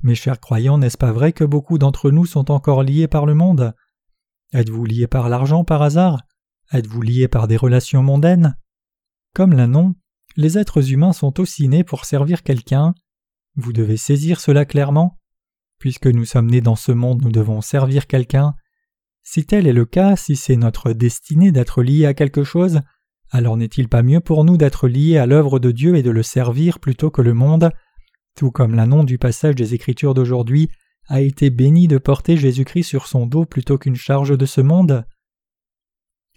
Mes 0.02 0.16
chers 0.16 0.40
croyants, 0.40 0.78
n'est-ce 0.78 0.98
pas 0.98 1.12
vrai 1.12 1.34
que 1.34 1.44
beaucoup 1.44 1.78
d'entre 1.78 2.12
nous 2.12 2.26
sont 2.26 2.50
encore 2.50 2.84
liés 2.84 3.10
par 3.10 3.26
le 3.26 3.34
monde? 3.34 3.76
Êtes-vous 4.54 4.86
liés 4.86 5.08
par 5.08 5.28
l'argent 5.28 5.66
par 5.66 5.82
hasard? 5.82 6.22
Êtes-vous 6.72 7.02
liés 7.02 7.28
par 7.28 7.50
des 7.50 7.58
relations 7.58 8.02
mondaines? 8.02 8.56
Comme 9.36 9.52
l'un 9.52 9.94
les 10.38 10.58
êtres 10.58 10.94
humains 10.94 11.12
sont 11.12 11.42
aussi 11.42 11.68
nés 11.68 11.84
pour 11.84 12.06
servir 12.06 12.44
quelqu'un. 12.44 12.96
Vous 13.56 13.74
devez 13.74 13.98
saisir 13.98 14.40
cela 14.40 14.64
clairement. 14.64 15.18
Puisque 15.78 16.08
nous 16.08 16.24
sommes 16.24 16.50
nés 16.50 16.62
dans 16.62 16.78
ce 16.78 16.94
monde, 16.94 17.22
nous 17.22 17.34
devons 17.34 17.60
servir 17.60 18.08
quelqu'un. 18.08 18.56
Si 19.24 19.46
tel 19.46 19.68
est 19.68 19.74
le 19.74 19.86
cas, 19.86 20.16
si 20.16 20.36
c'est 20.36 20.56
notre 20.56 20.94
destinée 20.94 21.52
d'être 21.52 21.84
liés 21.84 22.06
à 22.06 22.14
quelque 22.14 22.44
chose, 22.44 22.82
alors 23.32 23.58
n'est-il 23.58 23.88
pas 23.88 24.02
mieux 24.02 24.22
pour 24.22 24.44
nous 24.44 24.58
d'être 24.58 24.88
liés 24.88 25.18
à 25.18 25.26
l'œuvre 25.26 25.60
de 25.60 25.72
Dieu 25.72 25.96
et 25.96 26.04
de 26.04 26.10
le 26.10 26.24
servir 26.24 26.80
plutôt 26.80 27.12
que 27.12 27.22
le 27.22 27.34
monde, 27.34 27.72
tout 28.36 28.52
comme 28.52 28.76
l'annonce 28.76 29.06
du 29.06 29.18
passage 29.18 29.56
des 29.56 29.74
Écritures 29.74 30.14
d'aujourd'hui 30.14 30.70
a 31.08 31.22
été 31.22 31.50
béni 31.50 31.88
de 31.88 31.98
porter 31.98 32.38
Jésus-Christ 32.38 32.84
sur 32.84 33.08
son 33.08 33.26
dos 33.26 33.46
plutôt 33.46 33.78
qu'une 33.78 33.96
charge 33.96 34.38
de 34.38 34.46
ce 34.46 34.62
monde? 34.62 35.06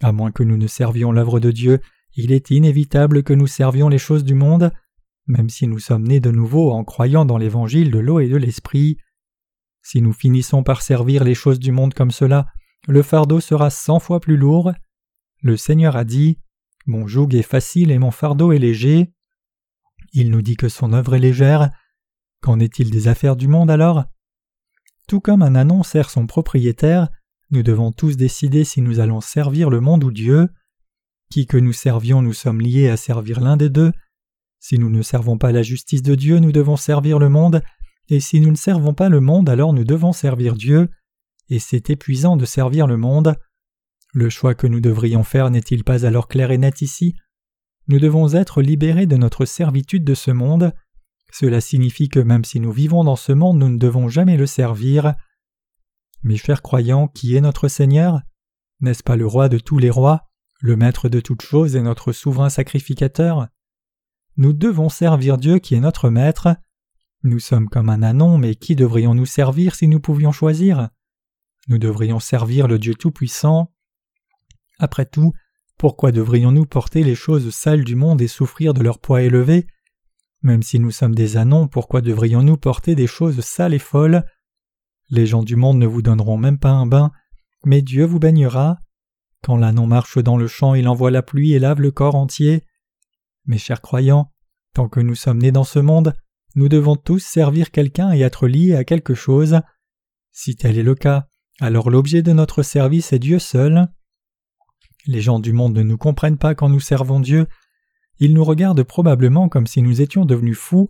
À 0.01 0.11
moins 0.11 0.31
que 0.31 0.43
nous 0.43 0.57
ne 0.57 0.67
servions 0.67 1.11
l'œuvre 1.11 1.39
de 1.39 1.51
Dieu, 1.51 1.79
il 2.15 2.31
est 2.31 2.51
inévitable 2.51 3.23
que 3.23 3.33
nous 3.33 3.47
servions 3.47 3.89
les 3.89 3.97
choses 3.97 4.23
du 4.23 4.33
monde, 4.33 4.71
même 5.27 5.49
si 5.49 5.67
nous 5.67 5.79
sommes 5.79 6.07
nés 6.07 6.19
de 6.19 6.31
nouveau 6.31 6.71
en 6.71 6.83
croyant 6.83 7.25
dans 7.25 7.37
l'évangile 7.37 7.89
de 7.89 7.99
l'eau 7.99 8.19
et 8.19 8.27
de 8.27 8.37
l'esprit. 8.37 8.97
Si 9.81 10.01
nous 10.01 10.13
finissons 10.13 10.63
par 10.63 10.81
servir 10.81 11.23
les 11.23 11.35
choses 11.35 11.59
du 11.59 11.71
monde 11.71 11.93
comme 11.93 12.11
cela, 12.11 12.47
le 12.87 13.01
fardeau 13.01 13.39
sera 13.39 13.69
cent 13.69 13.99
fois 13.99 14.19
plus 14.19 14.37
lourd. 14.37 14.73
Le 15.41 15.57
Seigneur 15.57 15.95
a 15.95 16.03
dit 16.03 16.37
Mon 16.85 17.07
joug 17.07 17.29
est 17.33 17.41
facile 17.41 17.91
et 17.91 17.99
mon 17.99 18.11
fardeau 18.11 18.51
est 18.51 18.59
léger. 18.59 19.13
Il 20.11 20.29
nous 20.29 20.41
dit 20.41 20.57
que 20.57 20.69
son 20.69 20.93
œuvre 20.93 21.15
est 21.15 21.19
légère. 21.19 21.69
Qu'en 22.41 22.59
est-il 22.59 22.91
des 22.91 23.07
affaires 23.07 23.35
du 23.35 23.47
monde 23.47 23.71
alors? 23.71 24.03
Tout 25.07 25.19
comme 25.19 25.41
un 25.41 25.55
anon 25.55 25.83
sert 25.83 26.09
son 26.09 26.27
propriétaire, 26.27 27.09
nous 27.51 27.63
devons 27.63 27.91
tous 27.91 28.17
décider 28.17 28.63
si 28.63 28.81
nous 28.81 28.99
allons 28.99 29.21
servir 29.21 29.69
le 29.69 29.79
monde 29.79 30.03
ou 30.03 30.11
Dieu. 30.11 30.49
Qui 31.29 31.45
que 31.45 31.57
nous 31.57 31.73
servions, 31.73 32.21
nous 32.21 32.33
sommes 32.33 32.61
liés 32.61 32.89
à 32.89 32.97
servir 32.97 33.39
l'un 33.39 33.57
des 33.57 33.69
deux. 33.69 33.91
Si 34.59 34.77
nous 34.77 34.89
ne 34.89 35.01
servons 35.01 35.37
pas 35.37 35.51
la 35.51 35.63
justice 35.63 36.03
de 36.03 36.15
Dieu, 36.15 36.39
nous 36.39 36.51
devons 36.51 36.77
servir 36.77 37.19
le 37.19 37.29
monde, 37.29 37.61
et 38.09 38.19
si 38.19 38.39
nous 38.39 38.51
ne 38.51 38.55
servons 38.55 38.93
pas 38.93 39.09
le 39.09 39.19
monde, 39.19 39.49
alors 39.49 39.73
nous 39.73 39.83
devons 39.83 40.13
servir 40.13 40.55
Dieu, 40.55 40.89
et 41.49 41.59
c'est 41.59 41.89
épuisant 41.89 42.37
de 42.37 42.45
servir 42.45 42.87
le 42.87 42.97
monde. 42.97 43.35
Le 44.13 44.29
choix 44.29 44.55
que 44.55 44.67
nous 44.67 44.79
devrions 44.79 45.23
faire 45.23 45.49
n'est-il 45.49 45.83
pas 45.83 46.05
alors 46.05 46.27
clair 46.27 46.51
et 46.51 46.57
net 46.57 46.81
ici? 46.81 47.15
Nous 47.87 47.99
devons 47.99 48.33
être 48.33 48.61
libérés 48.61 49.07
de 49.07 49.17
notre 49.17 49.45
servitude 49.45 50.03
de 50.03 50.13
ce 50.13 50.31
monde. 50.31 50.73
Cela 51.31 51.61
signifie 51.61 52.09
que 52.09 52.19
même 52.19 52.45
si 52.45 52.59
nous 52.59 52.71
vivons 52.71 53.03
dans 53.03 53.15
ce 53.15 53.31
monde, 53.31 53.57
nous 53.57 53.69
ne 53.69 53.77
devons 53.77 54.07
jamais 54.07 54.37
le 54.37 54.45
servir. 54.45 55.15
Mes 56.21 56.37
chers 56.37 56.61
croyants, 56.61 57.07
qui 57.07 57.35
est 57.35 57.41
notre 57.41 57.67
Seigneur? 57.67 58.21
N'est-ce 58.81 59.03
pas 59.03 59.15
le 59.15 59.27
roi 59.27 59.49
de 59.49 59.57
tous 59.57 59.79
les 59.79 59.89
rois 59.89 60.27
le 60.65 60.77
Maître 60.77 61.09
de 61.09 61.19
toutes 61.19 61.41
choses 61.41 61.75
est 61.75 61.81
notre 61.81 62.13
souverain 62.13 62.49
sacrificateur? 62.49 63.49
Nous 64.37 64.53
devons 64.53 64.87
servir 64.87 65.37
Dieu 65.37 65.59
qui 65.59 65.75
est 65.75 65.81
notre 65.81 66.09
Maître. 66.09 66.55
Nous 67.23 67.39
sommes 67.39 67.67
comme 67.67 67.89
un 67.89 68.01
anon, 68.01 68.37
mais 68.37 68.55
qui 68.55 68.77
devrions-nous 68.77 69.25
servir 69.25 69.75
si 69.75 69.89
nous 69.89 69.99
pouvions 69.99 70.31
choisir? 70.31 70.87
Nous 71.67 71.77
devrions 71.77 72.19
servir 72.19 72.67
le 72.67 72.77
Dieu 72.77 72.93
Tout-Puissant. 72.93 73.71
Après 74.79 75.05
tout, 75.05 75.33
pourquoi 75.77 76.11
devrions-nous 76.11 76.65
porter 76.65 77.03
les 77.03 77.15
choses 77.15 77.49
sales 77.53 77.83
du 77.83 77.95
monde 77.95 78.21
et 78.21 78.27
souffrir 78.27 78.73
de 78.73 78.83
leur 78.83 78.99
poids 78.99 79.21
élevé 79.21 79.67
Même 80.41 80.63
si 80.63 80.79
nous 80.79 80.91
sommes 80.91 81.15
des 81.15 81.37
anons, 81.37 81.67
pourquoi 81.67 82.01
devrions-nous 82.01 82.57
porter 82.57 82.95
des 82.95 83.07
choses 83.07 83.39
sales 83.41 83.73
et 83.73 83.79
folles? 83.79 84.25
Les 85.09 85.25
gens 85.25 85.43
du 85.43 85.55
monde 85.55 85.77
ne 85.77 85.85
vous 85.85 86.01
donneront 86.01 86.37
même 86.37 86.59
pas 86.59 86.71
un 86.71 86.85
bain, 86.85 87.11
mais 87.65 87.81
Dieu 87.81 88.05
vous 88.05 88.19
baignera. 88.19 88.79
Quand 89.41 89.57
l'ânon 89.57 89.87
marche 89.87 90.17
dans 90.17 90.37
le 90.37 90.47
champ, 90.47 90.73
il 90.73 90.87
envoie 90.87 91.11
la 91.11 91.21
pluie 91.21 91.53
et 91.53 91.59
lave 91.59 91.81
le 91.81 91.91
corps 91.91 92.15
entier. 92.15 92.63
Mes 93.45 93.57
chers 93.57 93.81
croyants, 93.81 94.31
tant 94.73 94.87
que 94.87 94.99
nous 94.99 95.15
sommes 95.15 95.39
nés 95.39 95.51
dans 95.51 95.65
ce 95.65 95.79
monde, 95.79 96.13
nous 96.55 96.69
devons 96.69 96.95
tous 96.95 97.19
servir 97.19 97.71
quelqu'un 97.71 98.13
et 98.13 98.21
être 98.21 98.47
liés 98.47 98.75
à 98.75 98.83
quelque 98.83 99.15
chose. 99.15 99.59
Si 100.31 100.55
tel 100.55 100.77
est 100.77 100.83
le 100.83 100.95
cas, 100.95 101.27
alors 101.59 101.89
l'objet 101.89 102.21
de 102.21 102.33
notre 102.33 102.63
service 102.63 103.13
est 103.13 103.19
Dieu 103.19 103.39
seul. 103.39 103.87
Les 105.05 105.21
gens 105.21 105.39
du 105.39 105.53
monde 105.53 105.75
ne 105.75 105.83
nous 105.83 105.97
comprennent 105.97 106.37
pas 106.37 106.55
quand 106.55 106.69
nous 106.69 106.79
servons 106.79 107.19
Dieu. 107.19 107.47
Ils 108.19 108.33
nous 108.33 108.43
regardent 108.43 108.83
probablement 108.83 109.49
comme 109.49 109.67
si 109.67 109.81
nous 109.81 110.01
étions 110.01 110.25
devenus 110.25 110.57
fous. 110.57 110.87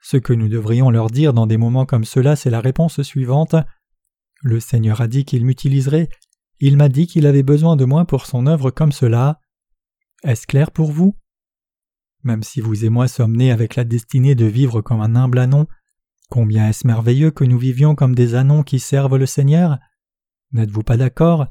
Ce 0.00 0.16
que 0.16 0.32
nous 0.32 0.48
devrions 0.48 0.90
leur 0.90 1.08
dire 1.08 1.32
dans 1.32 1.46
des 1.46 1.56
moments 1.56 1.86
comme 1.86 2.04
cela, 2.04 2.36
c'est 2.36 2.50
la 2.50 2.60
réponse 2.60 3.02
suivante. 3.02 3.56
Le 4.42 4.60
Seigneur 4.60 5.00
a 5.00 5.08
dit 5.08 5.24
qu'il 5.24 5.44
m'utiliserait 5.44 6.08
il 6.60 6.76
m'a 6.76 6.88
dit 6.88 7.06
qu'il 7.06 7.26
avait 7.26 7.42
besoin 7.42 7.76
de 7.76 7.84
moi 7.84 8.04
pour 8.04 8.26
son 8.26 8.46
œuvre 8.46 8.70
comme 8.70 8.92
cela. 8.92 9.40
Est-ce 10.22 10.46
clair 10.46 10.70
pour 10.70 10.92
vous? 10.92 11.16
Même 12.22 12.42
si 12.42 12.60
vous 12.60 12.84
et 12.84 12.88
moi 12.88 13.08
sommes 13.08 13.36
nés 13.36 13.50
avec 13.50 13.76
la 13.76 13.84
destinée 13.84 14.34
de 14.34 14.46
vivre 14.46 14.80
comme 14.80 15.00
un 15.00 15.14
humble 15.14 15.38
anon, 15.38 15.66
combien 16.30 16.68
est-ce 16.68 16.86
merveilleux 16.86 17.30
que 17.30 17.44
nous 17.44 17.58
vivions 17.58 17.94
comme 17.94 18.14
des 18.14 18.34
anons 18.34 18.62
qui 18.62 18.78
servent 18.78 19.16
le 19.16 19.26
Seigneur 19.26 19.78
N'êtes-vous 20.52 20.82
pas 20.82 20.96
d'accord? 20.96 21.46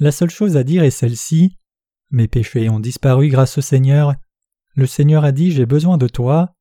La 0.00 0.10
seule 0.10 0.30
chose 0.30 0.56
à 0.56 0.64
dire 0.64 0.82
est 0.82 0.90
celle-ci. 0.90 1.56
Mes 2.10 2.28
péchés 2.28 2.68
ont 2.68 2.80
disparu 2.80 3.28
grâce 3.28 3.58
au 3.58 3.60
Seigneur. 3.60 4.14
Le 4.74 4.86
Seigneur 4.86 5.24
a 5.24 5.32
dit 5.32 5.52
J'ai 5.52 5.66
besoin 5.66 5.98
de 5.98 6.08
toi. 6.08 6.54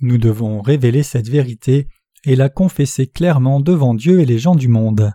Nous 0.00 0.18
devons 0.18 0.60
révéler 0.60 1.02
cette 1.02 1.28
vérité 1.28 1.88
et 2.24 2.36
la 2.36 2.48
confesser 2.48 3.06
clairement 3.06 3.60
devant 3.60 3.94
Dieu 3.94 4.20
et 4.20 4.24
les 4.24 4.38
gens 4.38 4.56
du 4.56 4.68
monde. 4.68 5.12